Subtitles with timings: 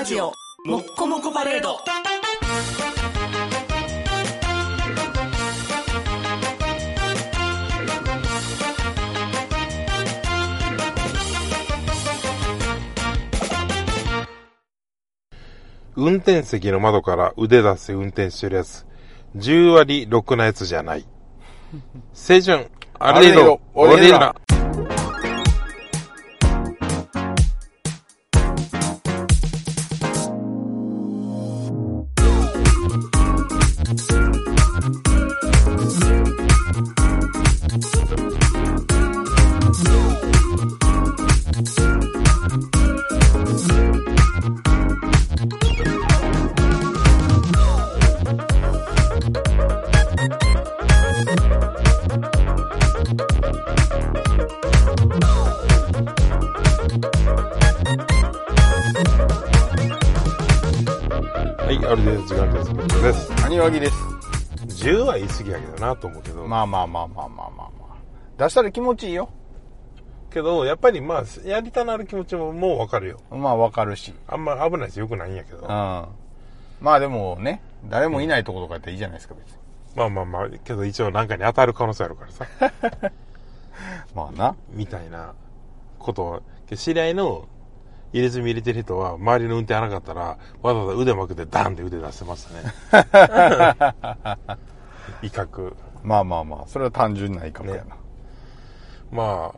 [0.00, 0.32] ラジオ
[0.64, 1.76] もっこもこパレード
[15.96, 18.86] 運転席の窓から腕出して運転してるやつ。
[19.36, 21.04] 10割ろくなやつじゃない。
[22.16, 24.34] 青春、あれでよ、俺ら。
[66.00, 66.46] と思うけど。
[66.46, 67.96] まあまあまあまあまあまあまあ。
[68.38, 69.28] 出したら気持ちいいよ。
[70.30, 73.20] けど、やっぱりまあ、やりたなる気持ちももうわかるよ。
[73.30, 74.14] まあわかるし。
[74.26, 75.58] あんま危ないしよくないんやけど。
[75.58, 75.66] うん。
[75.68, 79.58] まあでもね、誰もいないところとかやったらいいじゃないですか、別に。
[79.96, 82.46] まあまあまあ、けど一応なんかに当たる可能性あるからさ。
[84.14, 84.56] まあな。
[84.70, 85.34] みたいな
[85.98, 86.42] ことを、
[86.74, 87.48] 知り合いの
[88.12, 92.72] 入れ墨入れてる人は、周りの運転荒かったら、わざわざ腕まくってダンって腕出してましたね。
[95.22, 95.74] 威嚇。
[96.02, 97.96] まあまあまあ、それは単純な威嚇やな。
[99.10, 99.52] ま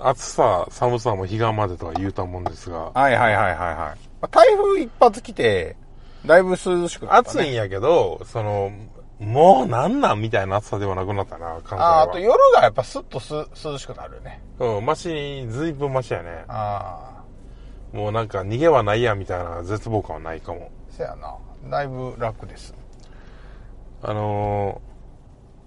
[0.00, 3.76] あ、暑さ、寒さも彼岸までとは言うたもんですが、はいはいはいはいはい。
[3.76, 5.76] まあ台風一発来て、
[6.26, 7.40] だいぶ涼しくなった、ね。
[7.40, 8.70] 暑いんやけど、その、
[9.18, 12.00] もうなんなんみたいな暑さではなくなったな、関西は。
[12.00, 13.32] ああと夜がやっぱスッとす
[13.64, 14.42] 涼しくなるよね。
[14.58, 16.44] うん、マシ、ずいぶんマシやね。
[16.48, 17.22] あ
[17.94, 17.96] あ。
[17.96, 20.70] もうなんか逃げはないやみたいな絶望感はないかも。
[20.90, 21.34] そやな。
[21.70, 22.74] だいぶ楽です。
[24.02, 24.95] あのー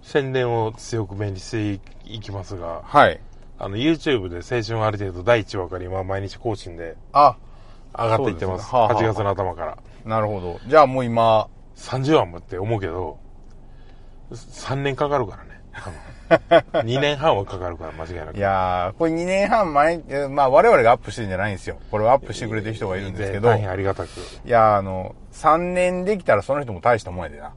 [0.10, 3.20] 宣伝を強く便利していきますが、はい。
[3.60, 7.38] あの、YouTube で青春ある程度第1話から今毎日更新であ、
[7.96, 8.66] 上がっていってます。
[8.66, 9.78] すねはあはあ8月の頭から。
[10.06, 10.60] なるほど。
[10.66, 13.20] じゃあもう今、30話もって思うけど、
[14.32, 15.62] 3年かかるからね。
[15.72, 18.38] 多分 2年半はかかるから間違いなく。
[18.38, 21.78] いやー、これ2年半前、えまあ我々がアップしてるんじゃないんですよ。
[21.92, 24.10] これをアップしてくれてる人がいるんですけど、大い変ありがたく。
[24.44, 27.54] やー、あの、3年できたらその人も大したもんやでな。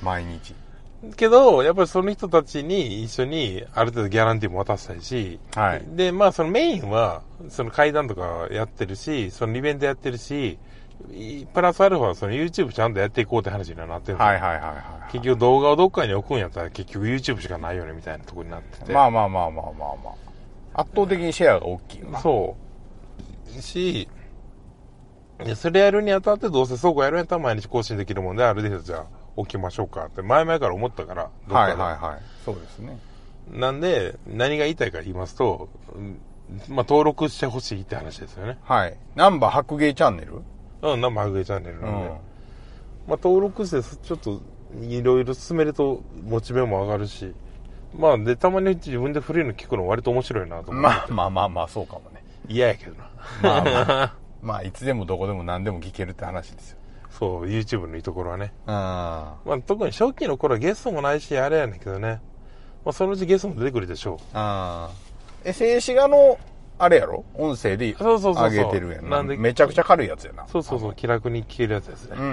[0.00, 0.54] 毎日。
[1.16, 10.58] けど、やっぱりその人たちに一緒にある程度ギャランティーも渡したいし、はいで、まあそのメインは、その階段とかやってるし、そのイベントやってるし、
[11.10, 15.12] いプラスアルファその YouTube ちゃんとやっていこうって話にはなってるんですよはいはいはいはい。
[15.12, 18.92] 結局動画をどっかに置くんやったら結局 YouTube しかないよねみたいなところになってて。
[18.92, 19.72] まあまあまあまあまあ
[20.04, 20.10] ま
[20.74, 20.80] あ。
[20.82, 22.20] 圧倒的にシェアが大きいよな。
[22.20, 22.56] そ
[23.48, 23.60] う。
[23.60, 24.08] し、
[25.56, 32.20] それやるにあたってどうせ倉庫やるんやったら毎日更新できるもんで、ある程度じゃあ置きましょうかって前々から思ったから、どっかはいではいはい。
[32.44, 32.98] そうですね。
[33.50, 36.20] なんで、何が言いたいか言いますと、うん
[36.68, 38.58] まあ、登録してほしいって話ですよね。
[38.62, 38.96] はい。
[39.14, 40.42] ナンバー白芸チャンネル？
[40.82, 42.08] うん、生ハグチャンネルなんで。
[42.08, 42.10] うん。
[42.10, 42.18] まあ、
[43.22, 44.42] 登録して、ちょっと、
[44.80, 47.34] いろいろ進めると、モチベも上がるし、
[47.96, 50.88] まあ、で、たまに自分で古いの聞くの割と面白いなと思って。
[50.88, 52.22] まあまあまあまあ、そうかもね。
[52.48, 53.10] 嫌やけどな。
[53.42, 54.14] まあまあ。
[54.42, 56.78] まあ、いつでもどこでも何でも聞けるって話ですよ。
[57.22, 58.52] そう、YouTube のいいところはね。
[58.66, 62.20] あまあ、特に初期の頃はゲストもないし、あれやねんけどね。
[62.84, 64.90] まあ、そのうちゲストも出てくるでしょあ。
[64.90, 64.90] ああ。
[65.44, 66.36] え、静止画の、
[66.80, 69.18] あれやろ音声でそうそうそうげてるやんな。
[69.18, 70.42] なんでめちゃくちゃ軽いやつやな。
[70.42, 70.46] う。
[70.48, 72.20] そうそうそう、気楽に聞けるやつですねう。
[72.20, 72.24] ん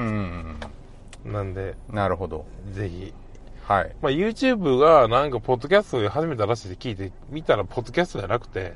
[1.23, 1.95] うんなんで、うん。
[1.95, 2.47] なるほど。
[2.71, 3.13] ぜひ。
[3.67, 3.95] はい。
[4.01, 8.73] まあ、YouTube がなんか、ポッドキャストで始めたらしいって聞いて、見たら、ポッドキャストじゃなくて、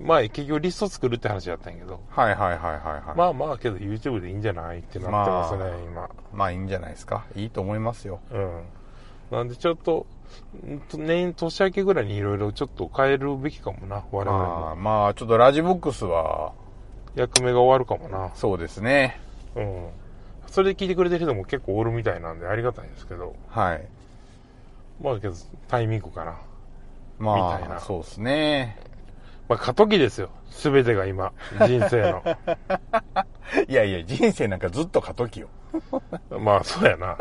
[0.00, 3.16] まあ、結局リスト作るって話だったんやけど、はいはいはいはいはい。
[3.16, 6.10] まあまあ、けど YouTube でいいんじゃないってなってますね、ま今。
[6.32, 7.24] まあいいんじゃないですか。
[7.34, 8.20] いいと思いますよ。
[8.30, 8.62] うん。
[9.30, 10.06] なんでちょっと、
[10.92, 14.76] 年、年明けぐらいにいろいろちょっと変えるべきかもな、我々まあ、も。
[14.76, 16.52] まあ、ちょっとラジボックスは、
[17.14, 18.30] 役目が終わるかもな。
[18.34, 19.18] そうですね。
[19.54, 19.88] うん。
[20.48, 23.88] それで聞いてくれてる人も結構おるみたいなんでありがたいんですけど、はい。
[25.02, 25.34] まあけど、
[25.68, 26.36] タイミングかな。
[27.18, 28.76] まみたいなあ、そうですね。
[29.48, 30.30] まあ過渡期ですよ。
[30.50, 31.32] すべてが今。
[31.66, 32.22] 人生の。
[33.68, 35.48] いやいや、人生なんかずっと過渡期よ。
[36.40, 37.16] まあそうやな。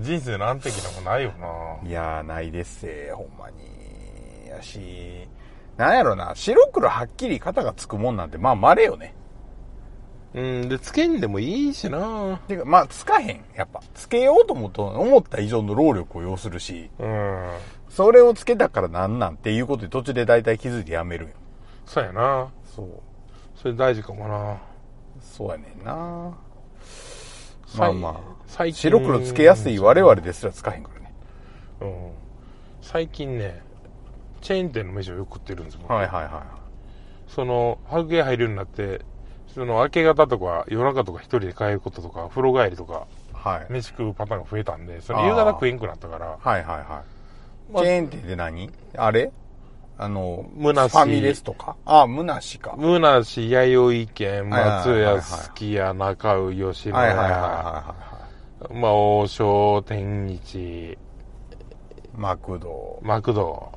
[0.00, 1.88] 人生の安定期なんかないよな。
[1.88, 3.84] いやー、ないですせ、ほんまに。
[4.54, 5.28] やし、
[5.76, 9.14] なんやろな、白黒はっきり肩がつくもんなんて、まあ、稀よね。
[10.34, 12.40] うん、で、つけんでもいいしな。
[12.48, 13.44] てか、まあ、つかへん。
[13.54, 13.80] やっぱ。
[13.94, 17.48] つけようと思うと、思った以上の労力を要するし、うん。
[17.88, 21.30] それをつけたからなんなんっていうことで途中で大体気づいてやめるよ。
[21.86, 22.48] そうやな。
[22.64, 22.88] そう。
[23.54, 24.56] それ大事かもな。
[25.20, 25.94] そうやねんな。
[25.94, 26.34] まあ
[27.66, 28.20] 最まあ。
[28.48, 31.14] 最近白黒つけやすい我々ですらつかへんからね。
[31.80, 32.10] うん。
[32.82, 33.62] 最近ね、
[34.40, 36.44] チェーン店の飯をよく食ってるんです僕はいはいは
[37.28, 39.02] その、白芸入るようになって、
[39.54, 43.36] その明け方とか夜中とか一人で帰ることとか、風呂帰りとか、い。
[43.36, 43.72] はい。
[43.72, 47.72] 飯食うパターンが増えたんで、そあーの夕方食えんくなったから、はいはいはい。
[47.72, 48.70] まあチェーン店って何？
[48.96, 49.32] あれ？
[49.96, 51.76] あの、むなしファミレスとか？
[51.84, 52.74] あ、むなしか。
[52.76, 57.94] むなし、弥生県、はいはい松はいはい屋、すき家、中尾、吉野はいはいはい家、は
[58.72, 60.98] まあ、王将、天日、いはい。
[62.16, 62.98] マクド。
[63.02, 63.72] マクド。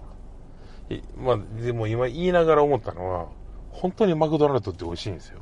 [0.89, 3.27] いまあ、でも今言いながら思ったのは、
[3.69, 5.39] 本当にマクドナルドって美味しいんですよ。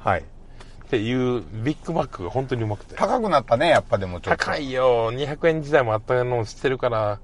[0.00, 0.20] はい。
[0.20, 0.24] っ
[0.90, 2.96] ていうビッグマックが本当にうまくて。
[2.96, 4.44] 高くなったね、やっぱでもちょっと。
[4.44, 5.12] 高いよ。
[5.12, 7.20] 200円時代もあったのを知ってるから。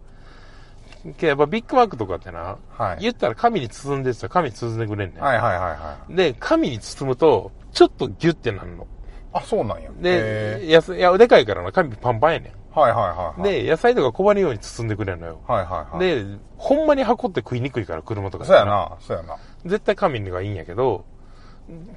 [1.14, 5.22] けどやっぱビッグマックとかってな、はい言ったら紙に包んでさ、紙に包んでくれんねん。
[5.22, 6.14] はいはいはいはい。
[6.14, 8.86] で、紙に包むと、ちょっとギュッてなるの。
[9.32, 9.90] あ、そうなんや。
[10.00, 13.46] で、へやすいや、でかいからな、紙パンパンやねーはいはいはいはん。
[13.46, 15.40] い。、で、野菜とか困るように包んでくれんのよ。
[15.46, 18.44] はいはいはい。、で、ほんまに箱って食いにくいから、車とか。
[18.44, 18.64] そうや。
[18.64, 19.36] な、そうやな。
[19.64, 21.04] 絶対紙がいいんやけど、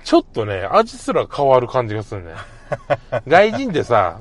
[0.03, 2.33] ちょっとね、味すら変わる感じがするね。
[3.27, 4.19] 外人ってさ、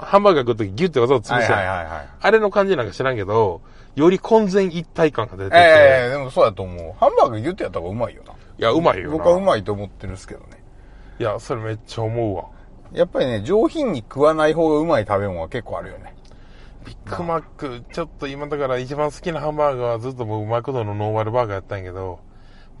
[0.00, 2.08] ハンバーガー食うときギュッてわざわざ潰すやんはいはい。
[2.20, 3.60] あれの感じなんか知らんけど、
[3.96, 6.94] より混然一体感が出てて、ええでもそうやと思う。
[6.98, 8.32] ハンバーグギュッてやった方がうまいよな。
[8.32, 9.16] いや、うまいよな。
[9.16, 10.62] 僕はうまいと思ってるんですけどね。
[11.18, 12.44] いや、それめっちゃ思うわ。
[12.92, 16.14] やっぱりね、上品に食わない方がうまい食べ物は結構あるよね。
[16.84, 22.20] ビッグマック、ちょっと今だから一番好きなハンバーガーはずっと僕マクドのノーマルバーガーやったんやけど、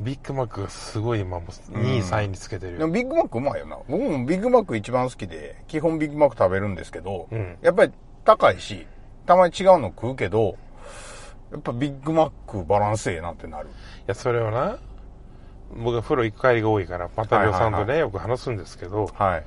[0.00, 2.78] ビッグマックがすごい今もう2位、3位につけてるよ。
[2.78, 3.76] でもビッグマックうまいよな。
[3.88, 7.92] 僕もビッグマック一番好きで、基本ビッグマック食べるんですけど、うんやっぱり
[8.24, 8.86] 高いし、
[9.26, 10.56] たまに違うの食うけど、
[11.52, 13.68] やっぱビッグマックバランスええなってなる。
[13.68, 13.70] い
[14.06, 14.78] や、それはな、
[15.76, 19.44] 僕は風呂行く帰りが多いから、パタリオさんとね、はいはいよく話すんですけど、はい。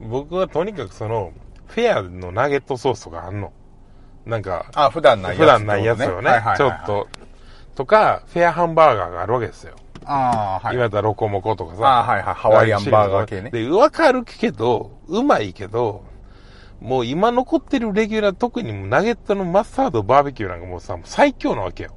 [0.00, 1.32] 僕はとにかくその、
[1.66, 3.52] フェアのナゲットソースとかあんの。
[4.24, 6.86] なんか、あ、普段ないやつ、普段ないやつをね、はいはいはいはいちょっ。
[6.86, 7.08] と、
[7.76, 9.76] とか、フェアハンバーガーがあるわけですよ。
[10.04, 10.74] ああ、はい。
[10.74, 11.98] 今やったらロコモコとかさ。
[11.98, 16.04] あはいはいハワイアンバーガー系ねで、わかるけど、うまいけど、
[16.80, 21.92] もう今残ってるレギュラー、特にナゲットのマスタードバーベキューなんかもうさ、もう最強なわけよ。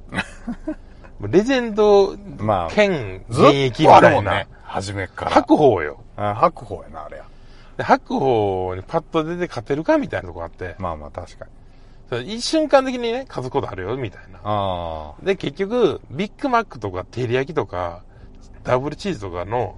[1.20, 4.48] レジェンドまあ兼現役みたいなもんね。。
[4.62, 5.30] 初めっから。
[5.30, 6.00] 白鵬よ。
[6.16, 7.24] あ白鵬やな、あれや。
[7.76, 11.50] で白鵬にパッと出て勝てるかみたいなとこあって、まあまあ確かに。
[12.18, 14.40] 一瞬間的にね、勝つことあるよ、みたいな。
[14.42, 18.02] あで、結局、ビッグマックとか、照り焼きとか、
[18.64, 19.76] ダブルチーズとかの、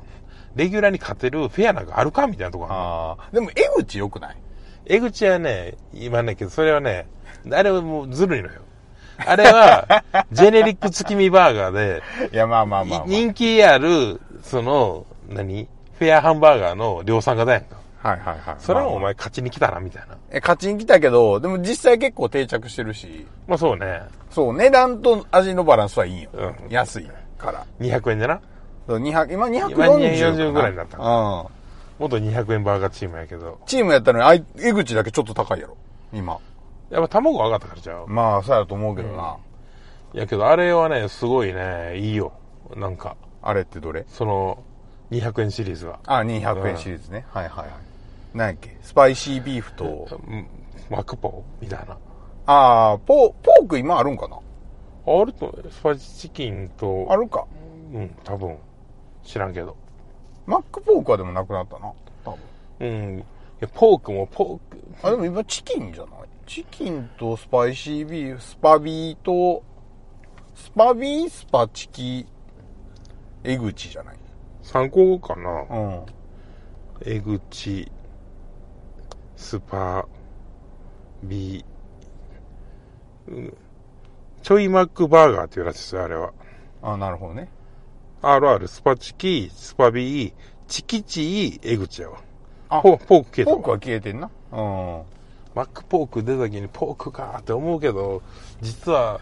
[0.55, 2.67] レギュラーに勝てるフェアなんかあるかみたいなとこ。
[2.69, 3.29] ああ。
[3.32, 4.37] でも、江口良くない？
[4.87, 7.06] 江口はね、今ね、けど、それはね、
[7.50, 8.61] あれはもうずるいのよ。
[9.19, 12.02] あれは、 ジェネリック月見バーガーで、
[12.32, 13.08] いや、まあまあまあ、まあ。
[13.08, 15.69] 人気ある、その、何？
[15.99, 17.76] フェアハンバーガーの量産型やんか。
[18.02, 18.56] はいはいはい。
[18.58, 20.16] それはお前勝ちに来たな、みたいな。
[20.31, 24.02] え、勝ちに来たけど、でも実際結構定着してるし、まあそうね。
[24.31, 26.31] そう、値段と味のバランスはいいんよ。
[26.32, 27.08] うん安い
[27.38, 27.64] から。
[27.81, 28.40] 200円でな。
[28.88, 31.46] そう200今240今240ぐらいになったうん。
[32.00, 33.60] 元200円バーガーチームやけど。
[33.66, 35.76] チームやったのに、あい江口だけちょっと高いやろ。
[36.12, 36.37] 今。
[36.90, 38.08] やっぱ卵上がったからちゃう？
[38.08, 39.37] まあ、そうやと思うけどな。
[40.14, 42.32] いやけど、あれはね、すごいね、いいよ。
[42.76, 44.05] なんか、あれってどれ？
[44.08, 44.58] その、
[45.10, 46.00] 200円シリーズは。
[46.06, 47.24] あ、200円シリーズね。
[47.31, 47.69] はいはいはい。
[48.34, 48.77] 何やっけ？
[48.82, 50.46] スパイシービーフと、うん
[50.91, 51.96] マクポみたいな。
[52.46, 54.36] ああ、ポ、ポーク今あるんかな？
[55.06, 57.46] あると、スパイシーチキンと、あるか。
[57.93, 58.58] うん、多分、
[59.22, 59.77] 知らんけど。
[60.44, 61.93] マックポークはでもなくなったな。
[62.24, 62.39] 多分。
[62.81, 63.19] うん。
[63.20, 63.24] い
[63.60, 66.29] や、ポークもポーク、あ、でも今チキンじゃない？
[66.46, 69.62] チキンとスパイシービーフ、スパビーと、
[70.55, 72.27] スパビー、スパチキ、
[73.44, 74.17] 江口じゃない？
[74.62, 76.06] 参考かなうん。
[77.06, 77.91] 江口、
[79.43, 80.06] スパ、
[81.25, 81.65] ビ、
[83.29, 83.56] うん
[84.43, 86.32] ちょいマックバーガーっていうらしいですよ、あれは。
[86.82, 87.49] あ、なるほどね。
[88.22, 90.32] RR、スパチキ、スパビー、
[90.67, 92.19] チキチイ、江口やわ。
[92.70, 94.31] あポポーク消えたわポークは消えてんな？
[94.53, 95.03] うん。
[95.55, 98.22] マックポーク出た時にポークかって思うけど、
[98.63, 99.20] 実は、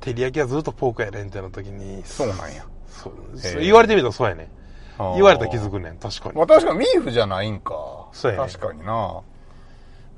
[0.00, 2.66] 照り焼きはずっとポークやねんってな時に、そうなんや。
[2.88, 3.14] そう
[3.60, 4.50] 言われてみたらそうやね
[4.98, 6.34] あー言われたら気づくねん、確かに。
[6.34, 8.08] まあ確かにビーフじゃないんか。
[8.12, 9.22] そうやね確かにな。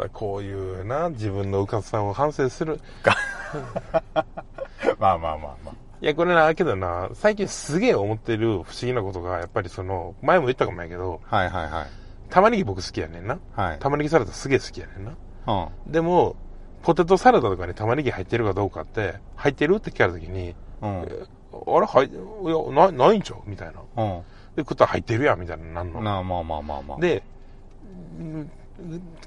[0.09, 2.81] こういうな、自分のうかつさを反省する。
[4.99, 11.37] まあまあまあまいや、これな、けどな、最近すげえ思ってる不思議なことが、やっぱりその、前も言ったかもやけど、あ。
[11.37, 11.87] はいはいはい。
[12.31, 13.39] 玉ねぎ僕好きやねんな。
[13.55, 13.79] はい。
[13.81, 15.13] 玉ねぎサラダすげえ好きやねんな。
[15.47, 15.93] うん。
[15.93, 16.37] でも、
[16.83, 21.01] ポテトサラダとかに玉ねぎ入ってるかどうかって、入ってるって聞かれた時に、うん。
[21.03, 21.11] あれ、
[21.87, 22.13] はい、い
[22.77, 23.41] や、な、ないんちゃう？
[23.45, 24.03] みたいな。
[24.03, 24.21] うん。
[24.55, 26.01] で、食ったら入ってるやん、みたいなのなんの？
[26.01, 26.99] なあ、まあまあまあまあ。
[26.99, 27.23] で、
[28.19, 28.51] うん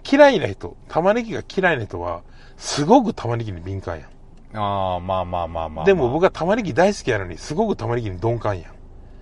[0.09, 2.21] 嫌いな人、玉ねぎが嫌いな人は、
[2.57, 4.09] すごく玉ねぎに敏感やん。
[4.57, 5.85] ああ、まあまあまあまあまあ。
[5.85, 8.73] でも僕は玉ねぎ大好きやのに、すごく玉ねぎに鈍感やん。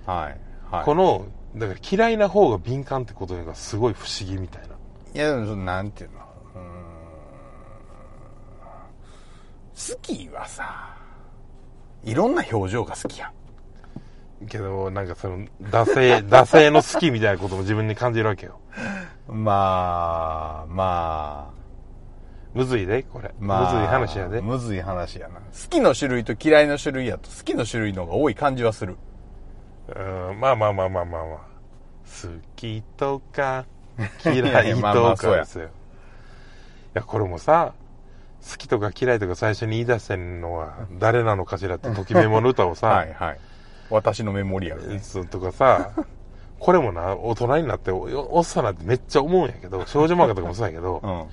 [0.10, 0.38] はい。
[0.72, 0.86] はい。
[0.86, 4.76] この、だから嫌いな方が敏感ってことがすごい不思議みたいな。
[5.14, 6.20] いや、でもなんていうの？
[6.56, 6.74] うーん
[9.96, 10.96] 好きはさ、
[12.04, 13.32] いろんな表情が好きやん。
[14.48, 18.60] けど、なんかその、惰性、 惰性の好きみたいなことも自分に感じるわけよ。
[19.28, 21.62] まあ、まあ、
[22.54, 23.34] むずいで、これ。
[23.40, 23.74] まあ。
[23.74, 24.42] むずい話やで。
[24.42, 25.36] むずい話やな。
[25.36, 28.98] 好きの種類と嫌いの種類やと、好きの種類の方が多い感じはする。
[29.88, 31.52] うん、まあまあまあまあまあまあ。
[32.06, 33.66] 好きとか、
[34.26, 35.66] 嫌いとかですよ。
[35.66, 35.70] い
[36.96, 37.74] や、これもさ、
[38.50, 43.40] 好きとか嫌いとか最初に言い出してんのは誰なのかしらって、ときメモの歌をさ、 はいはい。
[43.92, 45.00] 私のメモリアルね。
[45.00, 45.92] そうとかさ、
[46.60, 51.30] これもな、大人になって、おおっさんなんてめっちゃ思うんやけど、少女漫画とかもそうやけど、う好ん。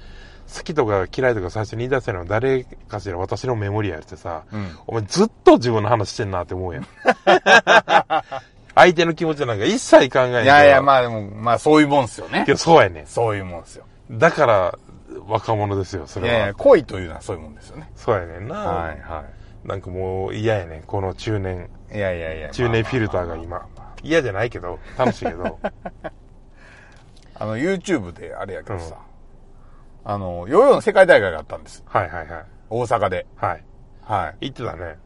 [0.65, 6.87] きとか嫌いとか最初に言い出せるのは誰かしら私のメモリアルってさ、うんお前ずっと自分の話してんなって思うやん。
[8.75, 12.53] 相手の気持ちなんか一切考えないいやいや、まあでも、まあそういうもんすよねけ。
[12.53, 13.85] どそうやねそういうもんすよ。
[14.11, 14.19] ん。
[14.19, 14.79] だから、
[15.27, 16.33] 若者ですよ、それは。
[16.35, 17.91] いやいや、恋というのはそういうもんですよね。
[17.97, 18.55] そうやねんな。
[18.57, 19.25] はいは
[19.65, 21.97] なんかもう嫌やねん、この中年、い。
[21.97, 22.51] いやいやいや。
[22.51, 23.67] 中年フィルターが今。
[24.03, 25.59] 嫌じゃないけど、楽しいけど。
[27.41, 28.97] あの、YouTube であれやけどさ、
[30.05, 31.83] あの、ヨーヨーの世界大会があったんです。
[31.87, 32.45] はいはいはい。
[32.71, 33.27] 大阪で。
[33.37, 33.65] はい。
[34.03, 34.97] は言ってたね。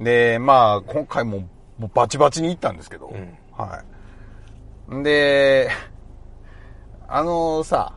[0.00, 0.04] い。
[0.04, 3.82] で、まあ、今回ももうバチバチに行ったんですけど、んは
[4.92, 5.02] い。
[5.02, 5.68] で、
[7.08, 7.94] あのさ、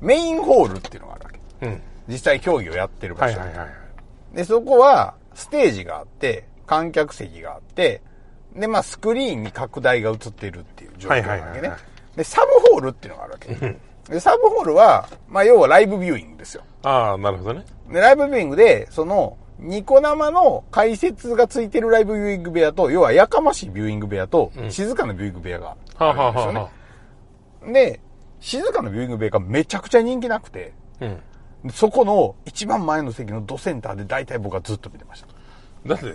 [0.00, 1.66] メインホールっていうのがあるわけ。
[1.66, 1.82] うん。
[2.08, 3.38] 実際競技をやってる場所。
[3.38, 4.36] はいはいはい。
[4.36, 8.02] で、そこは、ステージがあって、観客席があって、
[8.54, 11.72] で、まあ、スクリーンに拡大が映ってるっていう状況なわけね。
[12.16, 13.54] で、サブホールっていうのがあるわけ。
[14.12, 16.62] で、サブホールは、まあ、要はライブビューイングですよ。
[16.82, 17.64] ああ、なるほどね。
[17.90, 26.58] で、ライブビューイングで、その、ニコ生の解説がついてるライブビューイング部屋と、要はやかましいビューイング部屋と、静かなビューイング部屋がはあ、はああるんですよね。
[26.58, 26.70] は
[27.62, 28.00] あはで、
[28.40, 31.22] 静かなビューイング部屋がめちゃくちゃ人気なくて、あ、うん。
[31.72, 35.28] そこの一番前の席のドセンターで大体僕はずっと見てました。
[35.86, 36.14] だって、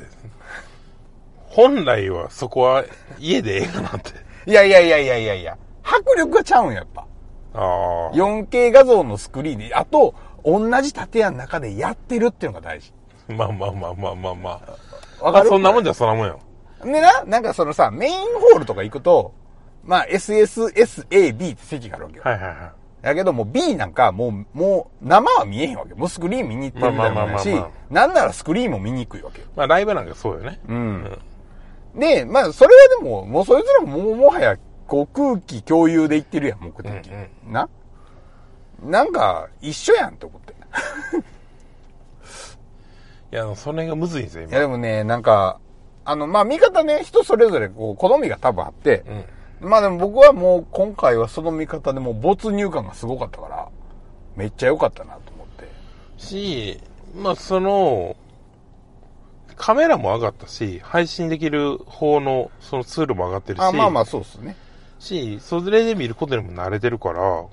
[1.48, 2.86] 本来はそこは
[3.20, 4.12] 家で映画なんて。
[4.46, 7.06] いやいやいやいやいやいや、迫力がちゃうんや、やっぱ。
[7.54, 8.12] ああ。
[8.14, 12.94] 4K 画像のスクリーンで、あと、同じ建屋の中でやってるっていうのが大事。
[13.28, 14.62] まあまあまあまあまあま
[15.22, 15.26] あ。
[15.26, 15.50] わかる？
[15.50, 16.40] そんなもんじゃそんなもんよ。
[16.84, 19.34] でな、なんかそのさ、メインホールとか行くと、
[19.84, 22.24] まあ SSSAB って席があるわけよ。
[22.24, 22.72] はいはいはい。
[23.02, 25.96] だけどもう B なんかもう、もう生は見えへんわけよ。
[25.98, 27.50] もうスクリーン見に行ってるみたいなし
[27.90, 29.48] なんならスクリーンも見にくいわけよ。
[29.56, 30.60] まあライブなんかそうよね。
[30.68, 31.20] うん。
[31.96, 36.90] で、まあそれはでも、もうそいつらももうもはや、こう空気共有で行ってるやん、目的。
[36.90, 37.68] うんな？
[38.84, 40.54] なんか、一緒やんって思って。
[43.32, 44.60] いや、その辺がむずいんですよ、いや今。
[44.60, 45.60] でもね、なんか、
[46.04, 49.04] あの、まあ見方ね、人それぞれこう、好みが多分あって、
[49.62, 53.70] まあでも僕はもう今回はその見方でもう没入感がすごかったから、
[54.36, 55.70] めっちゃ良かったなと思って。
[56.18, 56.80] し、
[57.16, 58.16] まあその、
[59.56, 64.56] カメラも上がったし、配信できる方のそのツールも上がってるし、あ、まあまあそうっすね。
[64.98, 67.46] し、それで見ることにも慣れてるから、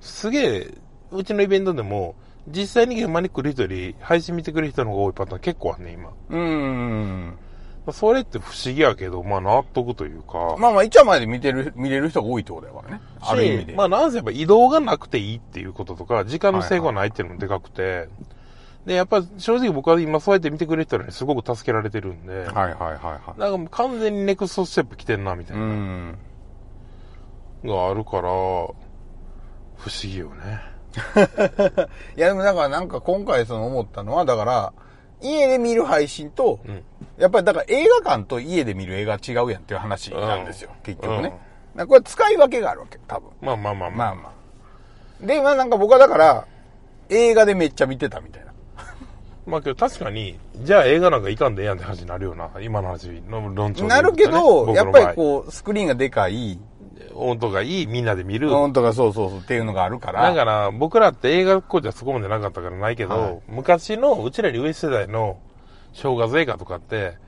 [0.00, 0.74] すげえ、
[1.12, 2.16] うちのイベントでも、
[2.48, 6.10] 実際に現場に来る人より、配信見てくれる人の方が多いパターン結構あんね、今。
[6.10, 7.38] うーん。
[7.86, 13.00] まあそれって不思議やけど、まあ納得というか、まあまあ、一話前で見てる、見れる人が多いってことだからね。
[13.20, 13.72] ある意味で。
[13.72, 18.08] しまあなんせやっぱ移動がなくていいっていうこととか、時間の制限がないっていうのもでかくて、
[18.86, 23.40] で、やっぱ正直僕は今そうやって見てくれる人にすごく助けられてるんで、はいはいはいはい。
[23.40, 26.18] なんかもう完全にネクストステップ来てんな、みたいうな、ん。
[27.64, 28.74] があるから、不思
[30.02, 30.60] 議よね。
[32.16, 34.72] いやでもだからなんか今回その思ったのは、だから、
[35.20, 36.82] 家で見る配信と、ん
[37.20, 41.28] やっぱりだから映画館と家で見る映画は違うやんっていう話なんですよ、うん結局ね。
[41.40, 41.46] うん
[41.84, 43.30] これ使い分けがあるわけ、多分。
[43.42, 43.98] まあまあまあまあ。
[43.98, 44.32] まあま
[45.22, 45.26] あ。
[45.26, 46.46] で、まあなんか僕はだから、
[47.10, 48.52] 映画でめっちゃ見てたみたいな。
[49.46, 52.50] まあけど確かに、じゃあ映画なんかいかんでええやんって話になるよな。
[52.62, 56.58] 今の話の論調でなるけど、やっぱりこう、スクリーンがでかい、
[57.16, 58.50] 音とかいい、みんなで見る。
[58.50, 60.22] うんとかそうそうそうっていうのがあるから。
[60.22, 65.38] だから、僕らって映画っ子じゃそこまでなかったからないけど、はい昔の、うちらより上世代の
[65.92, 67.18] 正月映画とかって、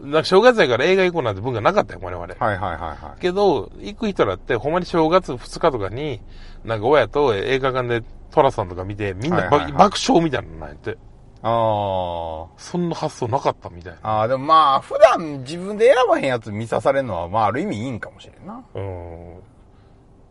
[0.00, 2.22] なんか正月やから映画行こうなんて文化なかったよ、我々。
[2.22, 3.20] はいはいはいはい。
[3.20, 6.20] けど、行く人だって、ほんまに正月2日とかに、
[6.64, 10.98] なんか親と映画館でトラさんとか見て、みんなば、はいはいはい爆笑みたいなのなんやって。
[11.42, 12.48] ああ。
[12.56, 13.98] そんな発想なかったみたいな。
[14.02, 18.64] ああ、でもまあ、普段自分で選ばへんやつ見さされるのは、まあ、ある意味いいんかもしれんな。
[18.74, 19.42] うん。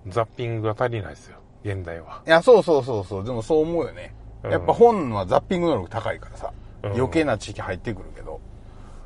[0.10, 1.38] ザッピングが足りないですよ。
[1.64, 2.22] 現代は。
[2.26, 3.24] いや、そうそうそうそう。
[3.24, 4.14] でもそう思うよね。
[4.44, 8.40] うんやっぱ本はザッピング能力高いからさ、うん余計な知識入ってくるけど。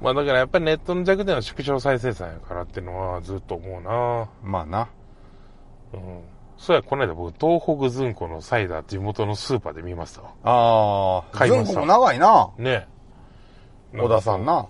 [0.02, 4.90] まあだからやっぱりネットの弱点は縮小再生産やからっていうのはずっと思うなまあな。
[5.94, 6.22] うん。
[6.62, 10.30] そうや、この間僕、東北ずんこのサイダー地元のスーパーで見ましたわ。
[10.44, 12.50] ああ、買いましたずんこも長いな。
[12.60, 12.88] ね
[13.94, 14.46] 小田さん。
[14.46, 14.68] な。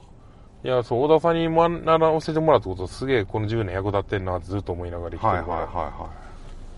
[0.63, 6.09] いや、そう、小田さんに学教えてもらったことすげえこの10年役立ってんなってずっと思いながら生きてはいはいるから、はいは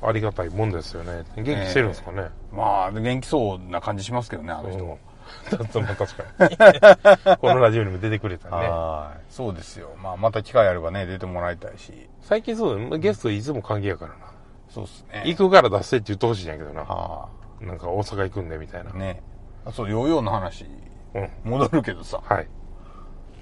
[0.02, 1.24] ありがたいもんですよね。
[1.36, 2.24] 元気してるんですかね。
[2.24, 2.56] い。
[2.56, 5.58] まあ、元気そうな感じしますけどね、あの人うん。
[5.58, 7.38] だってまあ確かに。
[7.38, 8.56] このラジオにも出てくれたね。
[8.68, 9.22] はい。
[9.30, 9.92] そうですよ。
[10.02, 12.10] まあ、また機会あればね、出てもらいたいし。
[12.22, 12.98] 最近そうだね。
[12.98, 14.33] ゲストいつも歓迎やからな。
[14.74, 15.24] そうっすね。
[15.28, 16.82] 行くから出せって言ってほしいんやけどな。
[16.82, 17.30] は
[17.62, 18.94] なんか大阪行くんでみたいなあ。。
[18.94, 19.22] ね。
[19.66, 20.66] あそう、ヨーヨーの話、
[21.14, 21.30] うん。
[21.44, 22.20] 戻るけどさ。
[22.24, 22.48] はい。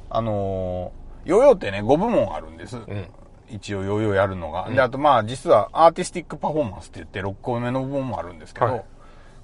[0.09, 2.75] あのー、ヨーヨーってね、5部門あるんです。
[2.75, 3.07] うん。
[3.49, 4.69] 一応ヨーヨーやるのが。
[4.69, 8.85] で、あとまあ実はアーティスティックパフォーマンスって言って6個目の部門もあるんですけど、はい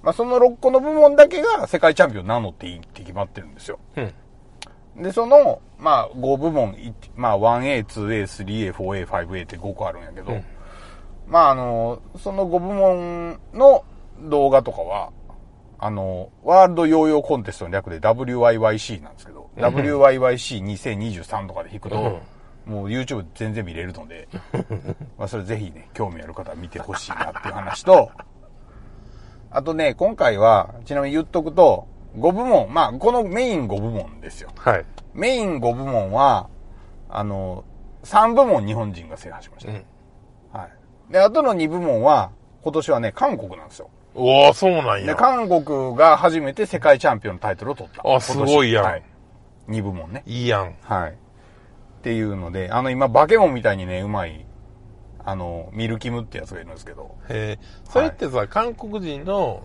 [0.02, 3.80] まあその6個の部門だけが世界チャンピオン名乗っていいって決まってるんですよ。
[3.96, 5.02] うん。
[5.02, 10.44] で、その、まあ5部門、いまあ 1A、2A、3A、4A、5A って5個あるんやけど、うん
[11.28, 13.84] まああの、その5部門の
[14.22, 15.10] 動画とかは、
[15.78, 22.20] あの、ワールドヨーヨーコンテストの略で WYYC なんですけど、WYYC2023 とかで弾くと、
[22.66, 24.28] もう YouTube 全然見れるので、
[25.16, 28.10] まあそれぜひね、興味ある方は見てほしいなっていう話と、
[29.50, 34.50] あとね、今回は、ちなみに言っとくと、5部門、まあこのメイン5部門ですよ。
[34.56, 34.84] はい。
[35.14, 36.48] メイン5部門は、
[37.08, 37.64] あの、
[38.04, 39.72] 3部門日本人が制覇しました。
[39.72, 39.84] うん。
[41.08, 41.12] はい。
[41.12, 42.30] で、あとの2部門は、
[42.62, 43.90] 今年はね、韓国なんですよ。
[44.14, 45.14] おー、そうなんで、や。
[45.16, 48.02] 韓国が初めて世界チャンピオンのタイトルを取った。
[48.04, 49.02] あすごいやんはい。
[49.68, 50.22] 2部門ね。
[50.26, 50.74] いいやん。
[50.82, 51.12] はい。
[51.12, 51.14] っ
[52.02, 54.46] ていうので、あの、今、バケモンみたいにね、うまい、
[55.24, 57.64] あの、ミルキムってやつがいるんですけど、へえ。
[57.84, 59.62] それってさ、韓国人の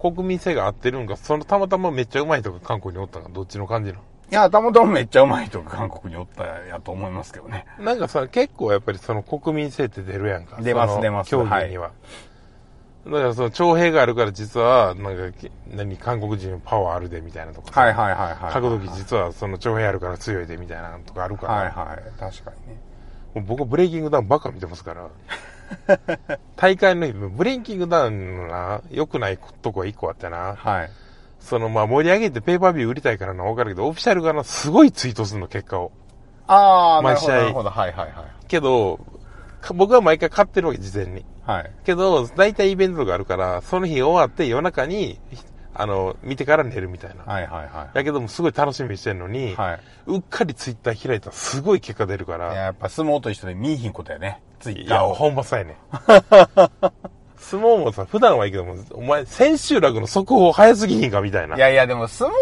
[0.00, 4.02] 国民性が合ってるんか、そのたまたまめっちゃうまい人が韓国におったんか、どっちの感じなの？
[4.02, 7.66] いや、たまたまめっちゃうまい人が韓国におったやと思いますけどね。
[7.78, 10.60] なんかさ、結構やっぱりその国民性って出るやんか。
[10.60, 11.92] 出ます出ます競技には。
[13.06, 17.80] だからその徴兵があるから実は、なんか、き何、韓国人のパワーあるでみたいなとかさ。
[17.80, 18.52] はいはいはいはい。
[18.52, 21.52] 格闘技実はその徴兵あるから強いでみたいなのとかあるから。
[21.52, 22.20] はいはい。
[22.20, 22.80] 確かにね。
[23.34, 25.08] もう僕はブレイキングダウンばっか見てますから。
[26.56, 30.54] 大会の日、ブレイキングダウンのな、良くないとこが一個あってな。
[30.56, 30.90] はい。
[31.44, 35.92] そのまあ盛り上げてペーパービュー売りたいからな、わかるけど、オフィシャルがな、すごいツイートするの、結果を。
[36.46, 37.70] ああ、なるほど、毎試合なるほど。
[37.70, 38.46] はいはいはい。
[38.48, 38.98] けど、
[39.60, 41.24] か僕は毎回買ってるわけ、事前に。
[41.42, 41.70] はい。
[41.84, 45.20] けど、大体イベントがあるから、その日終わって夜中に、
[45.74, 47.24] あの、見てから寝るみたいな。
[47.24, 49.54] はいはいはだけども、すごい楽しみにしてんのに、い。
[49.54, 49.80] はい。
[50.06, 54.40] うっかりツイッター開いたらすごい結果出るかいや、ら、やっぱ相撲と一緒で見いひんことやね。
[54.60, 55.14] ツイいや、ッターを。
[55.14, 55.76] ほんまさやね。
[57.44, 61.56] 相撲もさ、普段はいいけども、お前、千秋楽の速報早すぎひんかみたいな。
[61.56, 62.38] いやいや、でも相撲は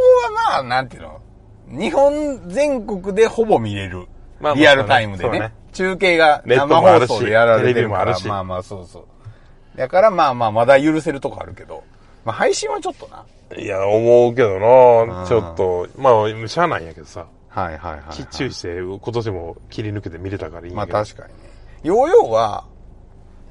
[0.52, 1.20] まあ、なんていうの
[1.68, 4.06] 日本全国でほぼ見れる。
[4.40, 5.40] まあまあリアルタイムでね。
[5.40, 7.74] ね中継が生放送でやられてるから。
[7.74, 9.78] テレビもあるしまあまあ、そうそう。
[9.78, 11.82] だからまあまあ、まだ許せるとこあるけど。
[12.24, 13.24] まあ配信はちょっとな。
[13.58, 20.84] いや、思うけどな、ちょっと、まあ、しゃあないんやけどさ、はいはいはい、きっちりして、今年も切り抜けて見れたからいいんま。
[20.84, 21.50] あ確かにね。
[21.82, 22.64] ヨーヨーは、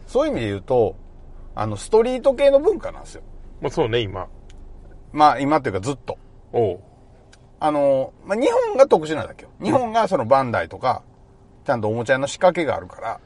[0.08, 0.96] そういう意味で言うと、
[1.56, 3.24] あの、ストリート系の文化なんですよ。
[3.62, 4.28] まあそうね、今。
[5.12, 6.18] まあ今っていうかずっと。
[6.54, 6.80] おう。
[7.60, 9.50] あの、まあ、日本が特殊なだけよ。
[9.62, 11.04] 日本がそのバンダイとか、
[11.66, 13.20] ちゃんとおもちゃ屋の仕掛けがあるから、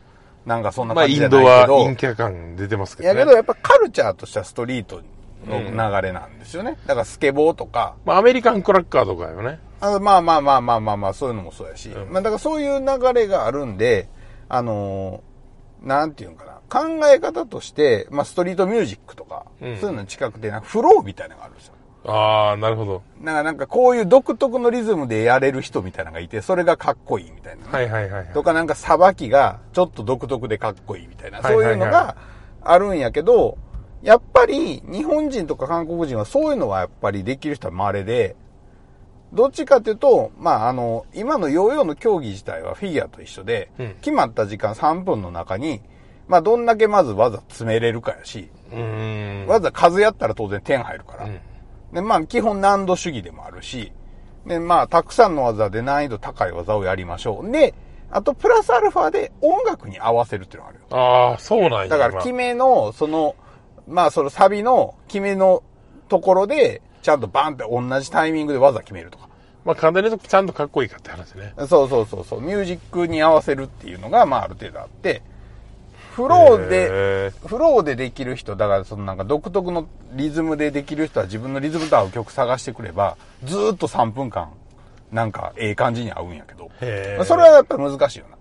[0.45, 3.19] なんかそんなまあ感じじゃインドないけど、は陰キャ感出てますけどね。
[3.19, 5.01] やけどやっぱカルチャーとしてはストリート
[5.47, 5.59] の
[6.01, 6.77] 流れなんですよね。
[6.85, 9.59] だからスケボーとか、まあアメリカンクラッカーとかよね。
[9.79, 14.09] あのまあまあまあまあまあまあ、そういうのもそうやし、うんまあだからそういう流れがあるんで、
[14.49, 21.73] あのーなんていうんかな、考え方として、まあストリートミュージックとか、うんそういうのに近くて、なんかフローみたいなのがあるんですよ。
[22.07, 23.01] ああ、なるほど。
[23.19, 28.33] なんかなんかこういう独特のリズムでやれる人みたいなのがいて、それがかっこいいみたいなね、はいはいはいはい。
[28.33, 32.15] とかなんかさばきがちょっと独特でかっこいいみたいな、はいはいはいそういうのが
[32.61, 33.57] あるんやけど、
[34.03, 38.35] やっぱり日本人とか韓国人はそういうのはやっぱりできる人は稀で、
[39.33, 45.81] どっちかっていうと、まああの、今のヨーヨーの競技自体はフィギュアと一緒で、うん決まった時間3分の中に、
[46.27, 49.47] まあどんだけまず技詰めれるかやし、うーん。
[49.47, 51.25] 技数やったら当然点入るから。
[51.25, 51.39] うん
[51.95, 53.91] で、まあ、基本難度主義でもあるし、
[54.45, 57.49] で、まあ、たくさんの技で難易度高い技をやりましょう。
[57.49, 57.73] で、
[58.11, 60.85] あと、プラスアルファで音楽に合わせるっていうのがあるよ。
[61.31, 61.87] ああ、そうなんや。
[61.87, 63.35] だから、今決めの、その、
[63.87, 65.63] まあ、そのサビの決めの
[66.09, 69.29] ところで、ちゃんとバンって同じタイミングで技決めるとか。
[69.63, 71.53] まあ簡単に言うとちゃんとかっこいいかって話ね。
[71.67, 75.23] そうそうそうそう、ミュージックに合わせるっていうのが、まあある程度あって、
[76.15, 84.49] フローで、へフローでできる人、だからそのなんか独特のリズムでできる人は自分のリズムと合う曲探してくれば、ずーっと3分間、
[85.11, 86.71] なんかええ感じに合うんやけど、
[87.25, 88.37] それはやっぱり難しいよな。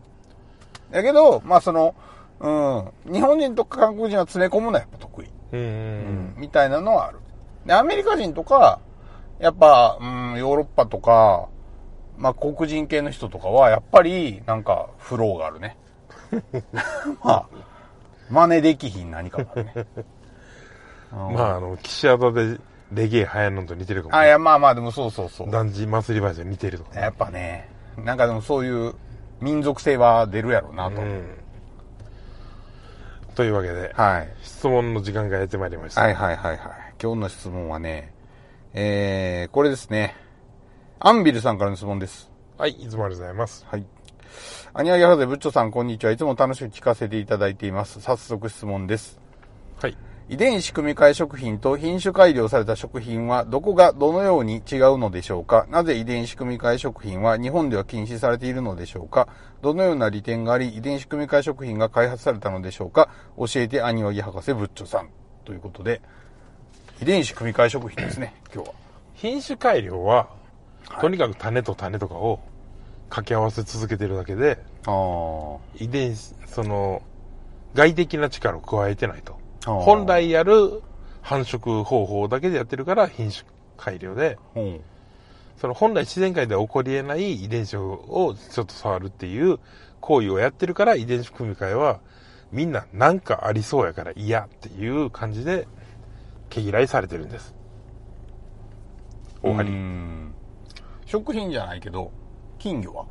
[0.98, 1.96] だけど、まあその、
[2.38, 5.26] うん、日本人とか韓国人は詰め込むのはやっぱ得意。
[5.52, 7.18] うんみたいなのはある。
[7.66, 8.78] で、アメリカ人とか、
[9.40, 11.48] やっぱ、うん、ヨーロッパとか、
[12.16, 15.76] まあ、黒人系の人とかは、やっぱり、なんか、フローがあるね。
[17.22, 17.46] まあ、
[18.30, 19.74] 真似できひん何かがね。
[21.12, 21.34] うん。
[21.34, 22.58] まああの、岸和田で
[22.92, 25.50] レゲエ流行るのと似てるかもあ、いや、まあまあ、でもそうそうそう。
[25.50, 27.02] 団地祭りバージョン似てるとかね。
[27.02, 28.94] やっぱね、なんかでもそういう
[29.40, 31.00] 民族性は出るやろうなと。
[31.00, 31.22] うん。
[33.34, 34.28] というわけで、はい。
[34.42, 36.02] 質問の時間がやってまいりました。
[36.02, 36.58] はいはいはいはい。
[37.02, 38.14] 今日の質問はね、
[38.72, 40.16] えー、これですね。
[41.00, 42.30] アンビルさんからの質問です。
[42.56, 43.66] はい、いつもありがとうございます。
[43.68, 43.84] はい。
[44.72, 46.10] アニアギャラゼブッチョさん、こんにちは。
[46.10, 48.00] いつも楽しく聞かせていただいています。
[48.00, 49.20] 早速質問です。
[49.80, 49.96] はい。
[50.28, 55.66] 遺伝子組み換え食品と品種改良された食品はどこがどのように違うのでしょうか？
[55.68, 59.28] なぜ遺伝子組み換え食品は日本では禁止されているのでしょうか？
[59.60, 63.10] どのような利点があり遺伝子組み換え食品が開発されたのでしょうか？
[63.36, 65.10] 教えてアニワギ博士ブッチョさん。
[65.44, 66.00] ということで、
[67.02, 68.74] 遺伝子組み換え食品ですね、今日は。
[69.12, 70.30] 品種改良は、
[71.02, 72.40] とにかく種と種とかを
[73.08, 74.58] 掛け合わせ続けてるだけで。
[75.76, 77.02] 遺伝子、その、
[77.74, 79.38] 外的な力を加えてないと。
[79.64, 80.82] 本来やる
[81.22, 83.44] 繁殖方法だけでやってるから品種
[83.76, 84.80] 改良で、うん。
[85.56, 89.58] その本来自然界では起こり得ない遺伝子をちょっと触るっていう
[90.00, 92.00] 行為をやってるから遺伝子組み換えは
[92.52, 95.66] みんななんかありそうやから嫌っていう感じで
[96.50, 97.54] 毛嫌いされてるんです。
[99.40, 99.70] 終わうり。
[99.70, 100.34] ん
[101.06, 102.12] 食品じゃないけど、
[102.64, 103.04] 金魚は？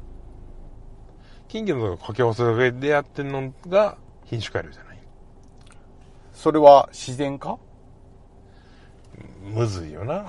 [1.47, 4.97] 金魚の掛け合わせでやってるのが品種改良じゃない。
[6.33, 7.59] それは自然か？
[9.43, 10.25] むずいよな。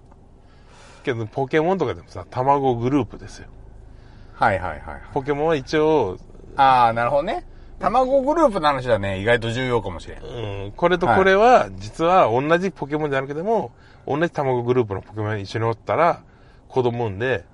[1.04, 3.48] けどポケモンとかでもさ、卵グループですよ。
[4.32, 5.00] はいはいはいはい。
[5.12, 6.16] ポケモンは一応、
[6.56, 7.46] ああ、なるほどね。
[7.80, 10.22] 卵グループの話はね、意外と重要かもしれん。
[10.22, 13.72] うん、これとこれは、実は同じポケモンじゃなくても、
[14.06, 16.22] 同じ卵グループのポケモンに一緒におったら、
[16.68, 17.44] 子供産んで、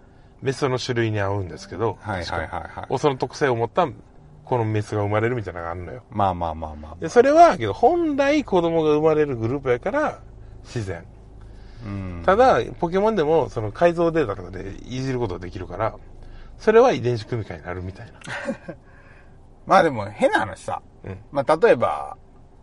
[0.43, 3.87] メスの種類に合うんですけど、はいはいはいはいオスの特性を持った、
[4.45, 6.03] このメスが生まれるみたいなのがあるのよ。
[6.11, 6.97] まあまあまあまあ。
[7.01, 10.19] で、それは、けど、本来子供が生まれるグループやから、
[10.65, 11.05] 自然。
[11.87, 12.23] うん。
[12.27, 15.95] ただ、ポケモンでも、その改造データとかでいじることができるから、
[16.59, 18.13] それは遺伝子組み換えになるみたいな。
[19.67, 20.83] まあでも変な話さ。
[21.05, 22.17] うんまあ例えば、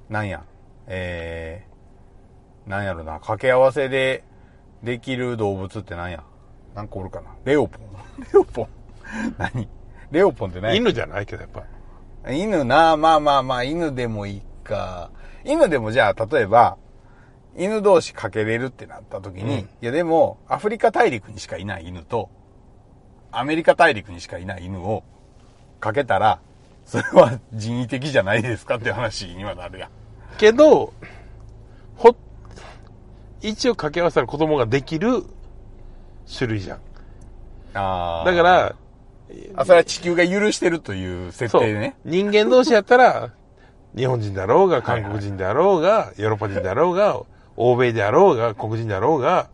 [0.10, 0.44] なんや、
[0.88, 4.24] えー、なんやろな、掛け合わせで
[4.84, 6.24] できる動物ってなんや？
[6.80, 7.32] なんかおるかな？
[7.44, 7.82] レオポン。
[8.34, 8.68] レオポン。
[9.38, 9.68] 何？
[10.12, 12.32] レオポンって何犬じゃないけど、やっぱ。
[12.32, 15.12] 犬な、まあまあまあ、犬でもいいか。
[15.44, 16.78] 犬でもじゃあ、例えば、
[17.58, 22.30] 犬同士かけれるってなった時に、うんいやでも、アフリカ大陸にしかいない犬と、
[23.32, 25.04] アメリカ大陸にしかいない犬を
[25.82, 26.40] かけたら、
[26.86, 29.90] それは人為的じゃないですかって話にはなるやん。
[30.38, 30.94] けど、
[31.98, 32.16] ほ、
[33.42, 35.24] 一応掛け合わせたら子供ができる
[36.38, 36.80] 種類じゃん。
[37.74, 38.76] あだから、
[39.56, 41.96] あ、それは地球が許してるという設そう定でね。。
[42.06, 43.32] 人間同士やったら、
[43.96, 47.22] 日本人だろうが、韓国人であろうが、ヨーロッパ人であろうが、
[47.58, 49.50] 欧米であろうが、黒人であろうが、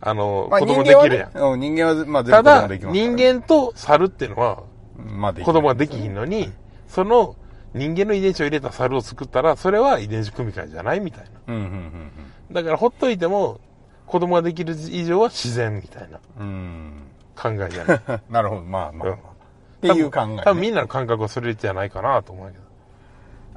[0.00, 1.52] あの、まあ子供できるやん。
[1.52, 4.62] うん、人間は、まあ全ただ、部子供できますから人ね間と猿っていうのは、
[4.96, 6.50] まあでき子供ができひんのに、
[6.88, 7.36] その
[7.74, 11.30] 人間の遺伝子を入れた猿を作ったら、それは遺伝子組み換えじゃないみたいな。
[11.48, 12.10] うん、うん、うん
[12.50, 13.60] だからほっといても、
[14.10, 16.46] 子供ができる以上は自然みたいなうん。
[16.46, 16.92] うん。
[17.36, 18.22] 考えじゃない。
[18.28, 19.08] なるほど、まあまあまあ。
[19.08, 19.18] うん
[19.80, 20.42] っていう考え、ね。
[20.44, 22.70] 多分みんなの感覚はそれじゃないかなと思うけど。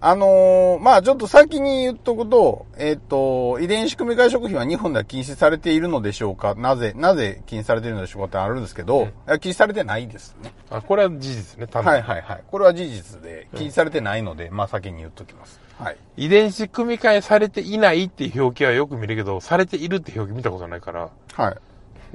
[0.06, 6.56] あのーまあちょっと先に言っとくと、えっ、と、遺伝子組み換え食品は日本では禁止されているのでしょうか？
[6.56, 10.52] なぜ、なぜ禁止されているのでしょうかってあるんですけど、いや禁止されてないですね。
[10.70, 11.90] あ、これは事実ね、多分。
[11.90, 12.44] はいはいはい。
[12.48, 15.62] これは事実で禁止されてないので、まあ先に言っときます。
[15.80, 15.98] はい。
[16.18, 21.58] 遺伝子組み換えされていないっていう表記はよく見るけど、されているって表記見たことないから、は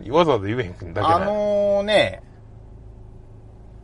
[0.05, 0.11] い。
[0.11, 1.19] わざわざ言えへんくんだけあ。
[1.19, 2.23] のーね、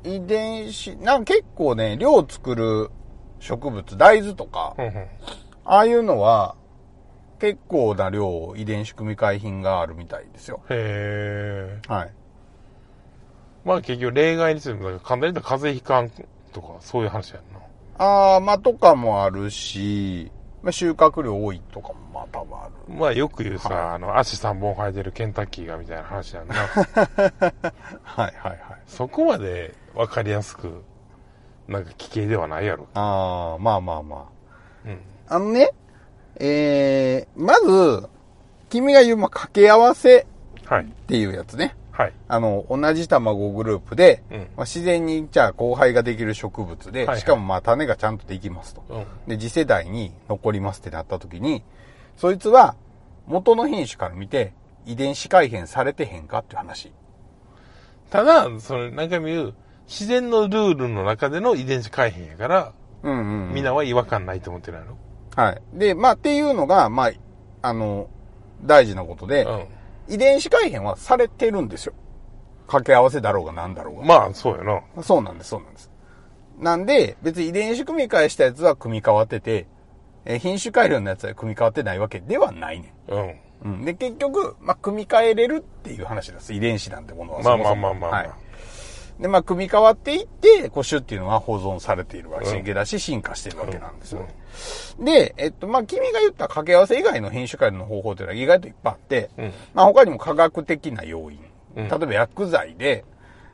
[0.04, 2.90] 遺伝子、なんか結構ね、量作る
[3.40, 5.06] 植物、大豆とか、うんうん
[5.66, 6.56] ああいうのは、
[7.40, 10.60] 結構な量遺伝子組み換え品があるみたいですよ。
[10.68, 11.88] へえ。
[11.88, 12.12] はい。
[13.64, 16.10] まあ結局例外にすると、簡単に言ったら風邪ひかん
[16.52, 17.60] とか、そういう話やんな。
[17.98, 20.30] ああ、まあ、とかもあるし、
[20.62, 22.94] まあ、収穫量多いとかもまあ多分ある。
[22.94, 26.54] まあよく言うさ、はいあの、足3本生えてるケンタッキーがみたいな話やんな。
[26.56, 26.70] は
[27.50, 27.54] い
[28.14, 28.60] はいはい。
[28.86, 30.82] そこまで分かりやすく、
[31.68, 32.86] なんか奇形ではないやろ。
[32.94, 34.88] ああ、まあまあまあ。
[34.88, 35.00] うん。
[35.28, 35.70] あのね、
[36.36, 38.08] えー、まず、
[38.70, 40.26] 君が言う、まあ、掛け合わせ
[40.64, 40.84] はい。
[40.84, 41.64] っていうやつね。
[41.66, 41.76] はい。
[42.26, 48.84] あの、同じ卵グループで、うんまあ、自然に、じゃあ、交配ができる植物で、はいはいしかもまあ、種がちゃんとできますと。
[48.88, 49.06] うん。
[49.28, 51.62] で、次世代に残りますってなった時に、
[52.16, 52.74] そいつは、
[53.26, 54.52] 元の品種から見て、
[54.86, 56.92] 遺伝子改変されてへんかっていう話。
[58.10, 59.54] ただ、その、何回も言う、
[59.86, 62.72] 自然のルールの中での遺伝子改変やから、
[63.04, 63.54] うんうん、うん。
[63.54, 64.98] みんなは違和感ないと思ってるやろ。
[65.36, 65.62] はい。
[65.74, 67.12] で、まあ、っていうのが、まあ、
[67.62, 68.08] あの、
[68.62, 69.66] 大事なことで、うん。
[70.08, 71.94] 遺伝子改変はされてるんですよ。
[72.66, 74.04] 掛け合わせだろうが何だろうが。
[74.04, 75.02] まあ、そうやな。
[75.02, 75.90] そうなんです、そうなんです。
[76.58, 79.66] なんで、別に遺伝子組み換えしたやつは組み替わってて、
[80.24, 83.18] えー品種改良のやつは組み替わってないわけではないねうん。
[83.18, 83.34] ん。
[83.64, 83.84] うん。
[83.84, 86.52] で、結局、まあ、組み替えれるっていう話です。
[86.52, 87.42] 遺伝子なんてものは。
[87.42, 88.20] まあまあそもそもまあまあまあ。
[88.22, 88.30] はい。
[89.18, 94.34] で、まあ、組み替わっていって、古種っていうのは保存されているわけだし、進化しているわけなんですよね。
[94.98, 101.38] で、えっと、まあ、君が言った掛け合わせ以外の品種改良の方法っていうのは意外といっぱいあって、うんまあ、他にも科学的な要因。
[101.38, 101.44] うん
[101.76, 103.04] 例えば薬剤で、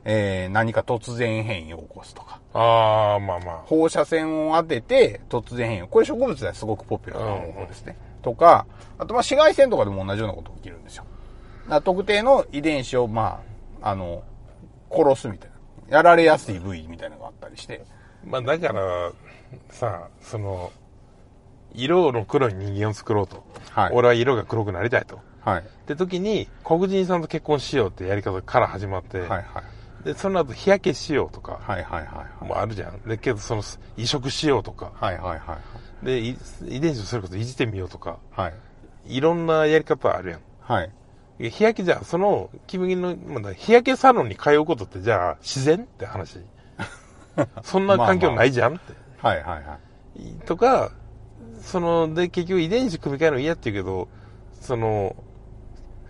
[0.03, 2.39] えー、何か突然変異を起こすとか。
[2.53, 3.57] ああ、まあまあ。
[3.65, 5.87] 放射線を当てて突然変異。
[5.87, 7.97] これ植物ではすごくポピュラーな方法ですね。
[8.21, 8.65] とか、
[8.97, 11.05] あとまあ紫外線とかでも同じようなこと起きるんですよ。
[11.83, 13.41] 特定の遺伝子をま
[13.81, 14.23] あ、あの、
[14.91, 15.50] 殺すみたいな。
[15.91, 17.83] やられやすい部位みたいなのがあったりして。
[18.25, 19.11] まあだから、
[19.69, 20.71] さ、その、
[21.73, 23.43] 色の黒い人間を作ろうと。
[23.71, 25.19] はい俺は色が黒くなりたいと。
[25.41, 25.59] はい。
[25.59, 30.05] って時に、黒人さんと結婚しようってやり方から始まって、はいはい。
[30.05, 32.45] で、その後日焼けしようとか、はいはいはいはい。
[32.45, 33.01] もあるじゃん。
[33.01, 33.63] で、けどその
[33.97, 35.57] 移植しようとか、はいはいは
[36.03, 36.05] い。
[36.05, 38.53] で、い遺伝子をそれこそいじってみようとか、はい。
[39.17, 40.39] いろんなやり方あるやん。
[40.61, 40.91] はい。
[41.49, 46.39] 日焼けじゃあ、その、君の、まだ日焼けサロンに通うことってじゃあ、自然って話。
[47.63, 48.93] そんな環境ないじゃんって。
[49.17, 49.77] はいはいは
[50.15, 50.45] い。
[50.45, 50.91] とか、
[51.61, 54.07] その、で、結局遺伝子組み換えるの嫌って言うけど、
[54.59, 55.15] その、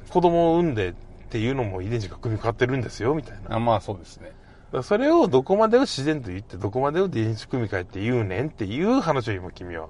[0.10, 0.94] 子供を産んでっ
[1.30, 3.56] ていうのも遺伝子が組み換わってるんですよ、みたいな。
[3.56, 4.32] あまあそうですね。
[4.72, 9.88] らそれをどこまでを自然と言って、どこまでを遺伝子組み換えって言うねんっていう話を今君は。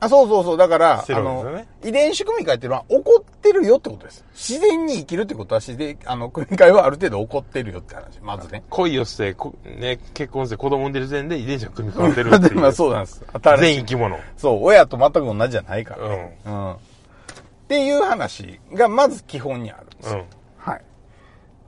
[0.00, 0.56] あ、そうそうそう。
[0.56, 4.24] だから、してあの遺伝子組み換えっていうのは起こってるよってことです。
[4.32, 8.20] 自然に生きるってことは自然、あの、組み換えはある程度起こってるよって話。
[8.20, 8.62] まずね。
[8.68, 12.60] 恋をして、こね、結婚して子供産んでる時点で遺伝子が組み換わってるってでいう。
[12.60, 13.24] まあそうなんです。
[13.42, 14.18] 新しい全生き物。
[14.36, 16.38] そう、親と全く同じじゃないからうね。
[16.44, 16.50] ん。
[16.50, 16.72] うん。
[16.72, 16.76] っ
[17.68, 20.20] ていう話がまず基本にあるんですよ。
[20.20, 20.72] うん。
[20.72, 20.82] はい。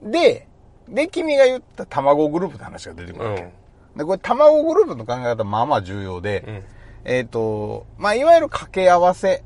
[0.03, 0.47] で、
[0.89, 3.43] で、君が言った卵グループの話が出てくるわけ。
[3.43, 3.51] うん。
[3.97, 6.63] で、これ卵グループの考え方まあまあ重要で、うん。
[7.05, 9.43] えっ、と、まあ、いわゆる掛け合わせ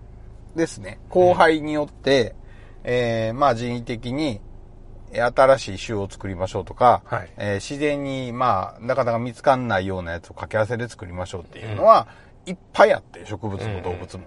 [0.57, 0.99] ですね。
[1.09, 2.35] 交配によって、
[2.85, 4.41] えーまあ人為的に
[5.13, 12.07] えー新しい種を作りましょうとか、はいえー自然にまあなかなか見つかんないようなやつを掛け合わせで作りましょうっていうのは、
[12.47, 14.25] いっぱいあって、植物も動物も。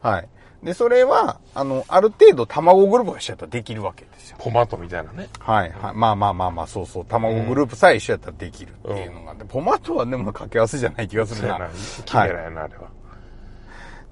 [0.00, 0.28] はい。
[0.64, 4.36] で、それは、あの、ある程度卵グループが一緒やったらできるわけですよ。
[4.40, 5.28] ポマトみたいなね。
[5.40, 5.94] はい、はい。
[5.94, 7.04] まあまあまあまあ、そうそう。
[7.04, 11.68] 卵グループさえ一緒やったらできるっていうのがあって、ポマトはでも掛け合わせじゃない気がするな。
[12.04, 12.82] キメラやな、あれは。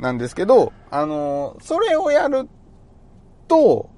[0.01, 2.49] なんですけど、あのーそれをやる
[3.49, 3.91] と、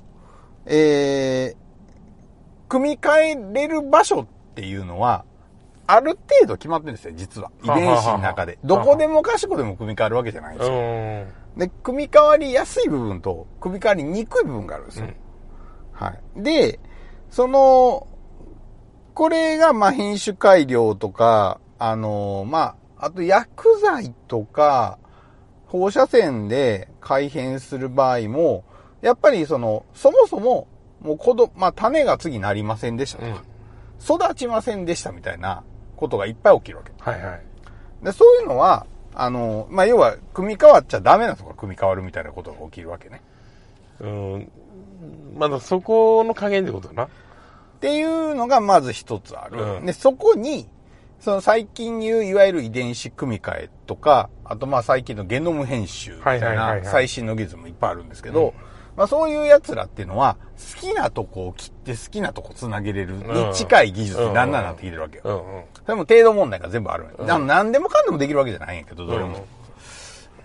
[0.67, 1.57] えー、
[2.69, 5.25] 組み替えれる場所っていうのは、
[5.87, 7.51] ある程度決まってるんですよ、実は。
[7.63, 8.59] 遺伝子の中で。
[8.65, 10.79] どこでもかしこでも組み替えるわけじゃないんでうすよ。
[10.79, 11.59] ん。
[11.59, 15.07] で、組み替わりやすい部分と、組み替わりにくい部分があるんですよ。
[15.07, 15.17] うん
[15.93, 16.43] はい。
[16.43, 16.81] で、
[17.31, 18.07] その、
[19.15, 24.99] これが、まあ、品種改良とか、あの、まあ、あと薬剤とか、
[25.73, 28.63] 放射線で改変する場合も、
[29.01, 30.69] やっぱりその、そもそも、
[31.01, 33.33] もう子供、まあ、種が次なりませんでしたとうん。
[33.33, 33.43] か、
[34.29, 35.65] 育ちませんでしたみたいな
[35.97, 36.93] ことがいっぱい起きるわけ。
[36.99, 37.43] はいはい。
[38.05, 43.23] で、そういうのは、あの、まあ、要は、組み替わっちゃダメなとこが組み替わるみたいなことが起きるわけね。
[44.01, 44.53] うん。
[45.39, 47.05] まだそこの加減ってことな。
[47.05, 47.09] っ
[47.81, 49.63] ていうのがまず一つある。
[49.79, 50.69] うんで、そこに、
[51.19, 58.53] その最近言ういわゆる遺伝子組み換えとか、あとまあ最近のゲノム編集みたいな最新の技術もいっぱいあるんですけど、
[58.99, 60.37] まあそういう奴らっていうのは、
[60.75, 65.23] 好きなとこを切って好きなとこつなげれるに近い技術にだんだんなってきてるわけよ。
[65.25, 65.65] うんうん。
[65.75, 67.39] それも程度問題が全部あるんや。
[67.39, 69.47] 何でもかんでもできるわけじゃないんやけど、どれも。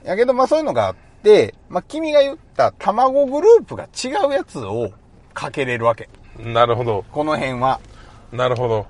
[0.06, 4.92] やけど、まあそういうのがあって、まあ君が言った卵グループが違うやつを
[5.34, 6.08] かけれるわけ。
[6.40, 6.54] うん。
[6.54, 7.04] なるほど。
[7.12, 7.82] この辺は。
[8.32, 8.88] なるほど。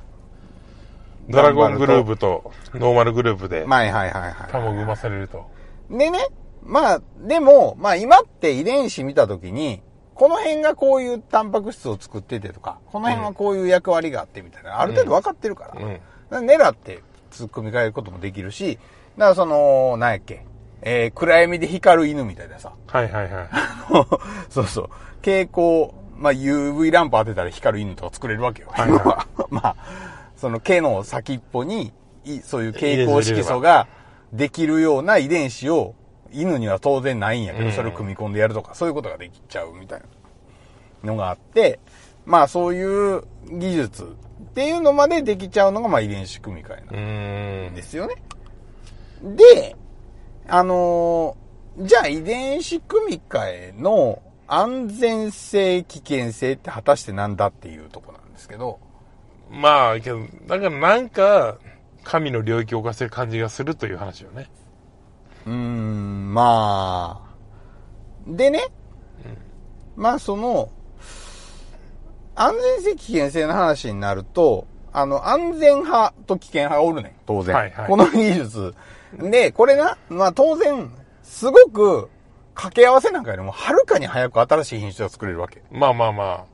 [1.30, 4.52] ドラゴングループとノーマルグループでまあ、はいはいはい。
[4.52, 5.46] 卵産まされると。
[5.90, 6.20] でね、
[6.64, 9.82] まあ、でも、まあ今って遺伝子見たときに、
[10.14, 15.82] この辺がこういうタンパク質を作っててとか、この辺はこういう役割があってみたいな、ある程度分かってるから。
[15.82, 18.80] うんだから狙って突っ込み替えることもできるし、
[19.18, 20.46] だからその、なんやっけ、
[20.82, 22.74] えー、暗闇で光る犬みたいなさ。
[22.88, 23.50] はいはいはい。
[24.50, 24.90] そうそう。
[25.22, 28.70] 蛍光、まあ UV ランプ当てたら光る犬とか作れるわけよ。
[28.72, 29.76] はいはい まあ、
[30.38, 31.92] その毛の先っぽに、
[32.24, 33.88] いそういう蛍光色素が
[34.34, 35.96] できるような遺伝子を、
[36.32, 40.02] 犬には当然ないんやけど、うんそれを組み込んでやるとか、そういうことができちゃうみたい
[41.04, 41.80] なのがあって、
[42.26, 42.84] まあそうい
[43.18, 44.08] う技術っ
[44.54, 47.76] ていうのまでできちゃうのが、まあ遺伝子組み換えなん。
[47.76, 48.16] ですよね。
[49.24, 49.76] で、
[50.48, 51.48] あのー
[51.80, 58.80] じゃあ遺伝子組み換えの安全性、危険性って果たしてなんだっていうとこなんですけど、
[59.50, 61.58] まあ、けど、だからなんか、
[62.04, 64.50] 神の領域を犯してる感じがするという話よね。
[65.46, 67.28] うーん、まあ、
[68.28, 68.68] でね、
[69.96, 70.70] まあその、
[72.36, 77.56] 安全性、危険性の話になると、あの、安全派と危険派がおるねん、当然。
[77.56, 78.76] はいはいこの技術。
[79.18, 80.92] で、これな、まあ当然、
[81.24, 82.10] すごく、
[82.54, 85.62] 掛け合わせなんかよりも、はるかに早く新しい品種が作れるわけ。
[85.72, 86.46] まあまあまあ。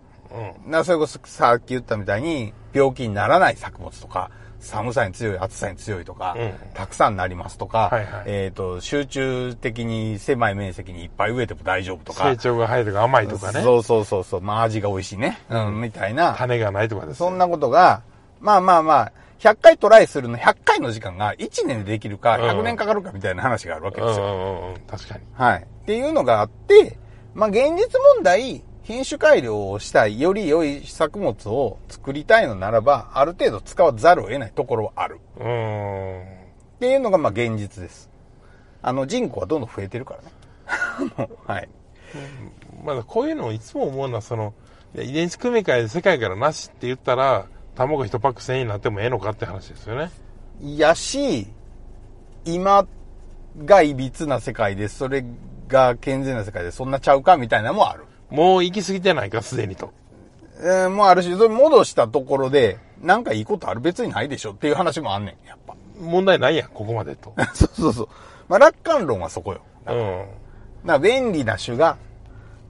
[0.66, 0.72] うん。
[0.72, 13.62] な、それこそさっき言ったみたいに、病気にならない作物とか、寒さに強い、暑さに強いとか、うんたくさんなりますとか、はいはいえっ、と、集中的に狭い面積にいっぱい植えても大丈夫とか成、長が早いとか甘いとかね。
[13.62, 18.02] そうそうそうそう、まあ味が美味しいね、うん、みたいな、種がないとかですよそんなことが、
[18.40, 24.26] まあまあまあ、100回トライするの100回の時間が1年でできるか、うん100年かかるかみたいな話があるわけですよ。
[24.26, 24.80] うんうんうんうん。
[24.88, 25.22] 確かに。
[25.34, 25.62] はい。
[25.62, 26.98] っていうのがあって、
[27.34, 35.20] まあ現実問題、品種改良をしたい、より良い作物を作りたいのならば、ある程度使わざるを得ないところはある。
[35.38, 36.22] うーん。
[36.22, 36.26] っ
[36.80, 38.10] ていうのがまあ現実です。
[38.82, 41.30] あの人口はどんどん増えてるからね。
[41.48, 41.70] はい。
[42.84, 44.54] まだこういうのをいつも思うのは、その、
[44.96, 50.12] 遺伝子組み換えで世界からなしって言ったら、卵一パック1000円になってもええのかって話ですよね。
[50.62, 51.48] やし、
[52.44, 52.86] 今
[53.64, 55.24] がいびつな世界で、それ
[55.70, 58.04] が健全な世界でそんなちゃうかみたいなのもある。
[58.34, 59.92] もう行き過ぎてないか、すでにと。
[60.60, 65.76] えーもうあるし、それ戻したところで、なんかいいことある別にないでしょっていう話もあんねん、やっぱ。
[66.02, 67.34] 問題ないやん、ここまでと。
[67.54, 68.08] そうそうそう。
[68.50, 69.62] まあ、楽観論はそこよ。
[69.88, 69.94] うん。
[69.94, 70.28] だか
[70.86, 71.98] ら便利な種が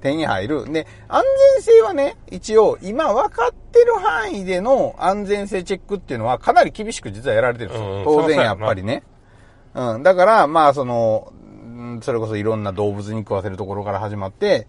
[0.02, 0.72] 手に入る。
[0.72, 1.24] で、安
[1.56, 7.90] 全性はね、一応今分かってる範囲での安全性チェックっていうのはかなり厳しく実はやられてるんですよ。
[8.00, 9.04] うん当然やっぱりね。
[9.74, 10.04] うん。
[10.04, 11.40] だから、まあその、う
[11.96, 14.68] んそれこそいろんな動物に食わせるところから始まって、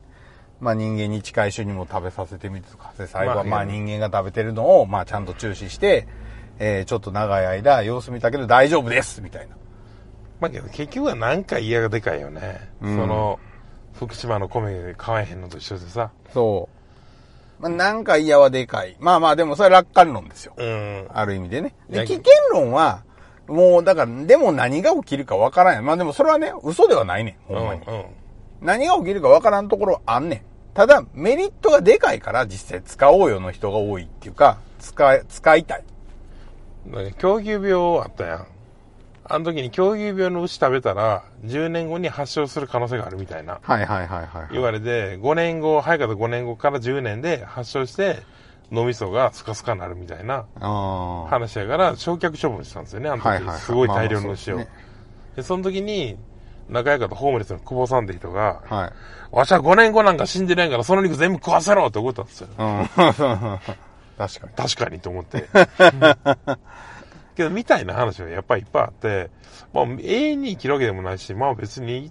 [0.60, 6.06] まあ人間に近い種にも食べさせてみてとか、で最後はまあまあ人間が食べてるのをまあちゃんと注視して、
[6.58, 9.56] えーちょっと長い間様子見たけど大丈夫ですみたいな。
[10.40, 12.70] まあけど結局はなんか嫌がでかいよね。
[12.80, 13.38] うんその、
[13.94, 16.10] 福島の米買えへんのと一緒でさ。
[16.32, 16.68] そ
[17.60, 17.62] う。
[17.62, 18.96] まあなんか嫌はでかい。
[18.98, 20.54] まあまあでもそれは楽観論ですよ。
[20.56, 21.06] うん。
[21.12, 21.74] ある意味でね。
[21.88, 23.04] で、危険論は、
[23.46, 25.84] もう、だから、でも何が起きるかわからんやん。
[25.84, 27.52] まあでもそれはね、嘘ではないねん。
[27.52, 27.58] うん。
[27.58, 27.82] ほんまに。
[27.86, 28.04] うん。
[28.60, 30.42] 何が起きるかわからんところあんねん。
[30.74, 35.84] ただ、メリットがでかいから実際使おうよの人が多いっていうか、使い、使いたい。
[37.18, 38.46] 狂牛病あったやん。
[39.26, 43.58] あの時に狂牛病の牛食べたら、10年後に発症する可能性があるみたいな。
[43.62, 48.22] はいはいはいはい、言われて、5年後、早かった5年後から10年で発症して、
[48.70, 53.28] 脳みそがスカスカになるみたいなあ話やから、焼却処分したんですよね、あの時。
[53.28, 54.56] はいはいはいすごい大量の牛を。
[54.56, 56.16] まあまあで、その時に、
[56.68, 58.74] 仲良かったホームレスの久保さんって人が、あ。
[58.74, 58.92] はい。
[59.30, 62.48] わしは5年後なんか死んでないから、その肉全部食わせろって怒ったんですよ。
[62.56, 62.88] うん。
[62.96, 64.52] 確かに。
[64.56, 65.48] 確かにと思って。
[67.34, 69.30] けど、みたいな話はやっぱりいっぱいあって、
[69.72, 72.10] まあ、永遠に生きるわけでもないし、まあ別に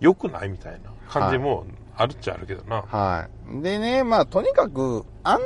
[0.00, 2.82] 良くないみたいな感じもあるっちゃあるけどな。
[2.82, 3.62] はい。
[3.62, 5.40] でね、まあとにかく、安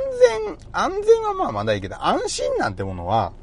[0.45, 3.33] 全、安全はまあまだいいけど、安心なんてものは、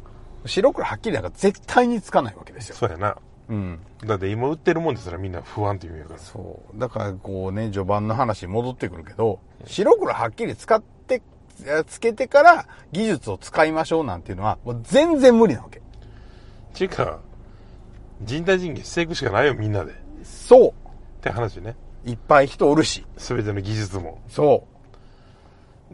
[0.46, 2.76] 白黒はっきりなんか絶対につかないわけですよ。
[2.76, 3.16] そうやな。
[3.48, 3.80] うん。
[4.04, 6.18] だって今売ってるもんですらみんな不安って言うんやから。
[6.18, 6.78] そう。
[6.78, 11.22] だからこうね、序盤の話に戻ってくるけど、白黒はっきり使って、
[11.66, 15.80] えつけてから技術を使いましょうなんていうのは、もう全然無理なわけ。
[16.74, 17.18] ちゅうか、
[18.22, 19.92] 人体人間していくしかないよ、みんなで。
[19.92, 20.74] っそ
[21.20, 21.74] て話ね。
[22.06, 22.10] う。
[22.10, 23.04] いっぱい人おるし。
[23.16, 24.20] すべての技術も。
[24.28, 24.66] そ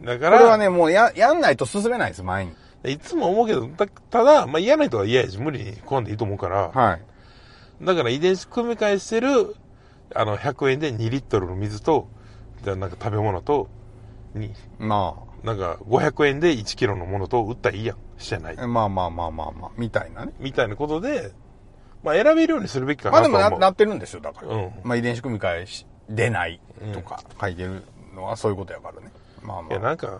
[0.01, 0.05] う。
[0.05, 2.53] だから、これはね、もうや、やんないと進めないです、前に。
[2.85, 7.01] いつも思うけど、だただ、まあ嫌な人は嫌やし、無理に食わんでいいと思うから、はい。
[7.81, 9.55] だから遺伝子組み換えしてる、
[10.13, 12.07] あの、100円で2リットルの水と、
[12.63, 13.69] じゃあなんか食べ物と、
[14.33, 17.97] に、まなんか500円で1キロのものと売ったらいいやん。
[18.17, 18.67] してないあ、。
[18.67, 20.33] まあまあまあまあまあ、みたいなね。
[20.39, 21.31] みたいなことで、
[22.03, 24.47] まあ選べるようにするべきかまあでもなってるんですよ、だから。
[24.47, 26.59] うんまあ遺伝子組み換えし出ない
[26.93, 27.83] とか書いてる
[28.15, 29.11] のはそういうことやからね。
[29.43, 29.89] まあいや、まあ。
[29.89, 30.19] なんか、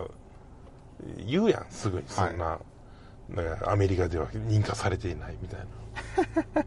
[1.25, 2.03] 言うやん、すぐに。
[2.07, 2.59] そんな、
[3.29, 5.59] なんかアメリカでは認可されていないみたい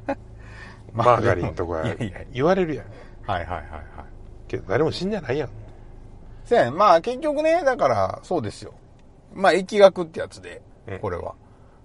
[0.06, 0.16] な。
[0.92, 1.82] まマーガリンとか
[2.32, 2.86] 言われるやん。
[3.26, 3.82] はいはいはいはい。
[4.48, 5.48] けど誰も死んでないやん。
[6.44, 8.74] せやねんまあ結局ね、だからそうですよ。
[9.34, 11.34] まあ疫学ってやつでうん、これは。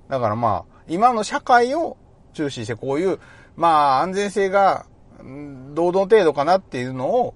[0.09, 1.97] だからまあ、今の社会を
[2.33, 3.19] 中心してこういう、
[3.55, 4.85] まあ安全性が、
[5.23, 7.33] ん堂々程度かなっていうのを、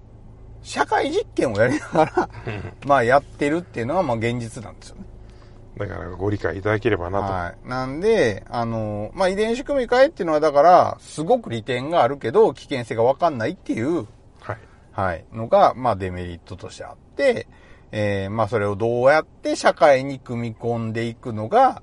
[0.62, 2.30] 社会実験をやりながら、
[2.86, 5.02] まあやってるっていうのがまあ現実なんですよね。
[5.78, 7.32] だからご理解いただければなと。
[7.32, 7.68] はい。
[7.68, 14.06] なんで、あの、まあ遺伝子組み換えっていうのはだから、すごく利点があるけど、危険性がわかんないっていう
[14.40, 14.58] はい。
[14.92, 17.46] はい、のが、まあデメリットとしてあって、
[17.92, 21.82] えーまあそれをどうやって社会に組み込んでいくのが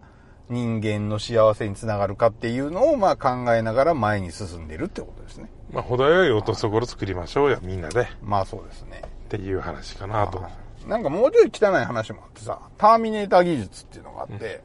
[0.50, 5.50] 人間の幸せにつながるかっていうのをまあ考えながら前に進んでるってことですね。
[5.72, 8.02] まあ、程よい落としどころ作りましょうよ、みんなで。
[8.02, 9.02] っまあそうですね。
[9.30, 10.44] ていう話かなと。
[10.88, 14.62] なんかもうちょい汚い話もあってさ、ターミネーター技術っていうのがあって、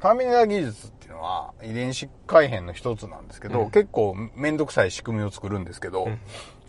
[0.00, 6.18] ターミネーター技術っていうのは遺伝子改変の一つなんですけど、うん結構めんどくさい仕組みを作るんですけど、ん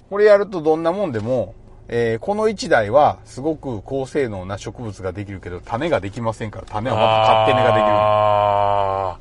[0.10, 1.54] これやるとどんなもんでも、
[1.88, 7.92] えーこの一台はすごく高性能な植物ができるけど、種ができませんから、種はまた勝手根ができる。
[7.92, 9.18] あ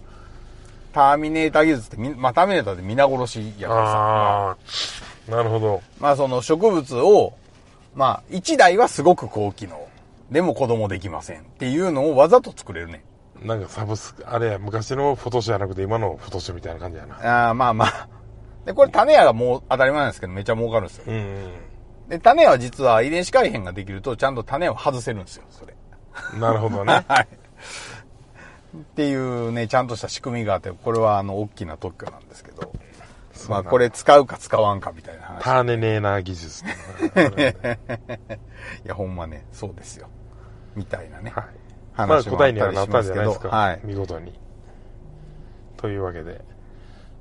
[0.93, 4.57] ターミネーター技術ってみ、まあターミネーターで皆殺しやーから
[5.27, 5.37] さ。
[5.37, 5.83] なるほど。
[6.01, 7.35] まあその植物を、
[7.97, 9.89] まあ一台はすごく高機能。
[10.31, 13.05] でも子供できませんっていうのをわざと作れるね。
[13.43, 17.47] なんかサブスク、あれや、昔のフォトシじゃなくて今のフォトシみたいな感じやな。
[17.47, 18.09] ああまあまあ。
[18.65, 21.05] で、これ種屋がもう当たり前なんですけどめっちゃ儲かるんですよ。
[21.07, 21.51] うんうん。
[22.09, 25.75] で、種は実は遺伝子改変ができるとちゃんと種を外せるんですよ、それ。
[26.39, 27.05] なるほどね。
[27.09, 27.29] はい。
[28.77, 32.73] っていうね、ちゃんとした仕組みがあって、これはあの、大きな特許なんですけど。
[33.49, 35.43] まあ、これ使うか使わんかみたいな話。
[35.43, 36.69] ターネネーナー技術 い
[38.85, 40.09] や、ほんまね、そうですよ。
[40.75, 41.33] みたいなね。
[41.35, 41.45] はい。
[41.97, 43.13] まあ話も答えにはなったんじ。
[43.13, 43.49] ゃないですか。
[43.49, 43.81] はい。
[43.85, 44.39] 見事に。
[45.77, 46.41] というわけで、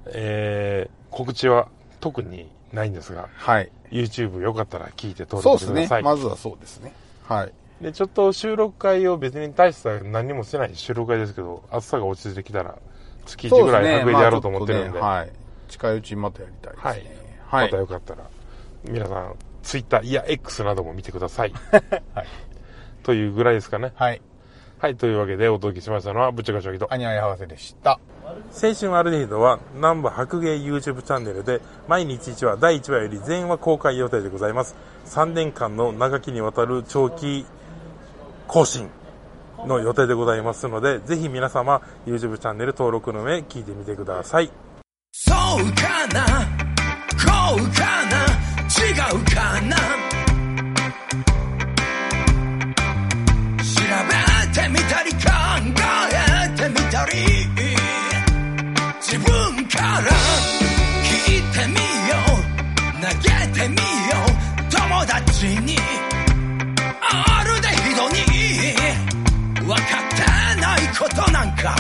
[0.08, 3.72] えー、告知は特にないんですが、はい。
[3.92, 6.04] YouTube よかったら聞いて登そうですね録してください。。
[6.04, 6.94] まずはそうですね。
[7.28, 7.54] はい。
[7.82, 12.78] で、ちょっと収録会を別に大した何にもしてない収録会ですけど、暑さが落ち着いてきたら、
[13.26, 15.32] 月1ぐらい白衣でやろうと思ってるんで、ねはい。
[15.78, 17.28] 近いうちにまたやりたいですね。
[17.46, 17.64] はい。
[17.64, 17.72] はい。
[17.72, 18.30] またよかったら、
[18.84, 21.54] 皆さん、Twitter、いや、X なども見てください。
[22.14, 22.28] はい。
[23.04, 23.94] というぐらいですかね。
[23.96, 24.22] はい。
[24.80, 26.92] はい、というわけでお届けしましたのは、ぶっちゃかしょぎと。
[26.92, 28.00] アニャイ博士でした。
[28.62, 37.46] 青春アルデヒドは南部白芸 YouTube チャンネルで毎日1話第1話より全話公開予定でございます3年間の長きにわたる長期
[38.48, 38.90] 更新
[39.66, 44.50] の予定でございますのでぜひ皆様 YouTube チャンネル登録の上聞いてみてください
[45.18, 46.46] そうかな？
[47.16, 48.28] こうかな？
[48.68, 49.78] 違うかな？
[53.64, 53.72] 調
[54.10, 54.12] べ
[54.52, 55.20] てみたり考
[56.12, 57.12] えてみたり。
[59.00, 60.12] 自分から
[61.02, 61.08] 聞
[61.38, 61.76] いてみ
[62.10, 62.44] よう。
[63.02, 63.26] 投げ
[63.58, 63.82] てみよ
[64.28, 64.70] う。
[64.70, 65.80] 友達に。
[67.02, 68.16] あるでひどに。
[69.66, 71.74] 分かってないことなんか。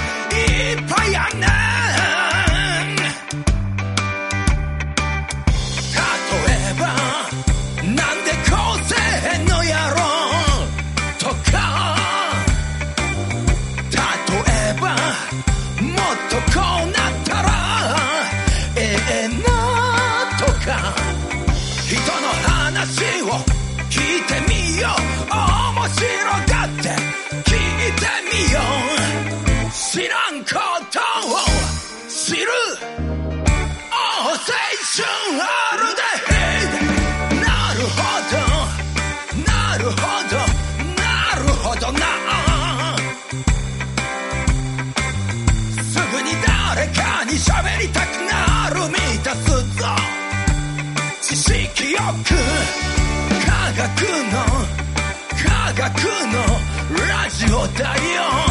[55.89, 58.44] 学のラジオだよ。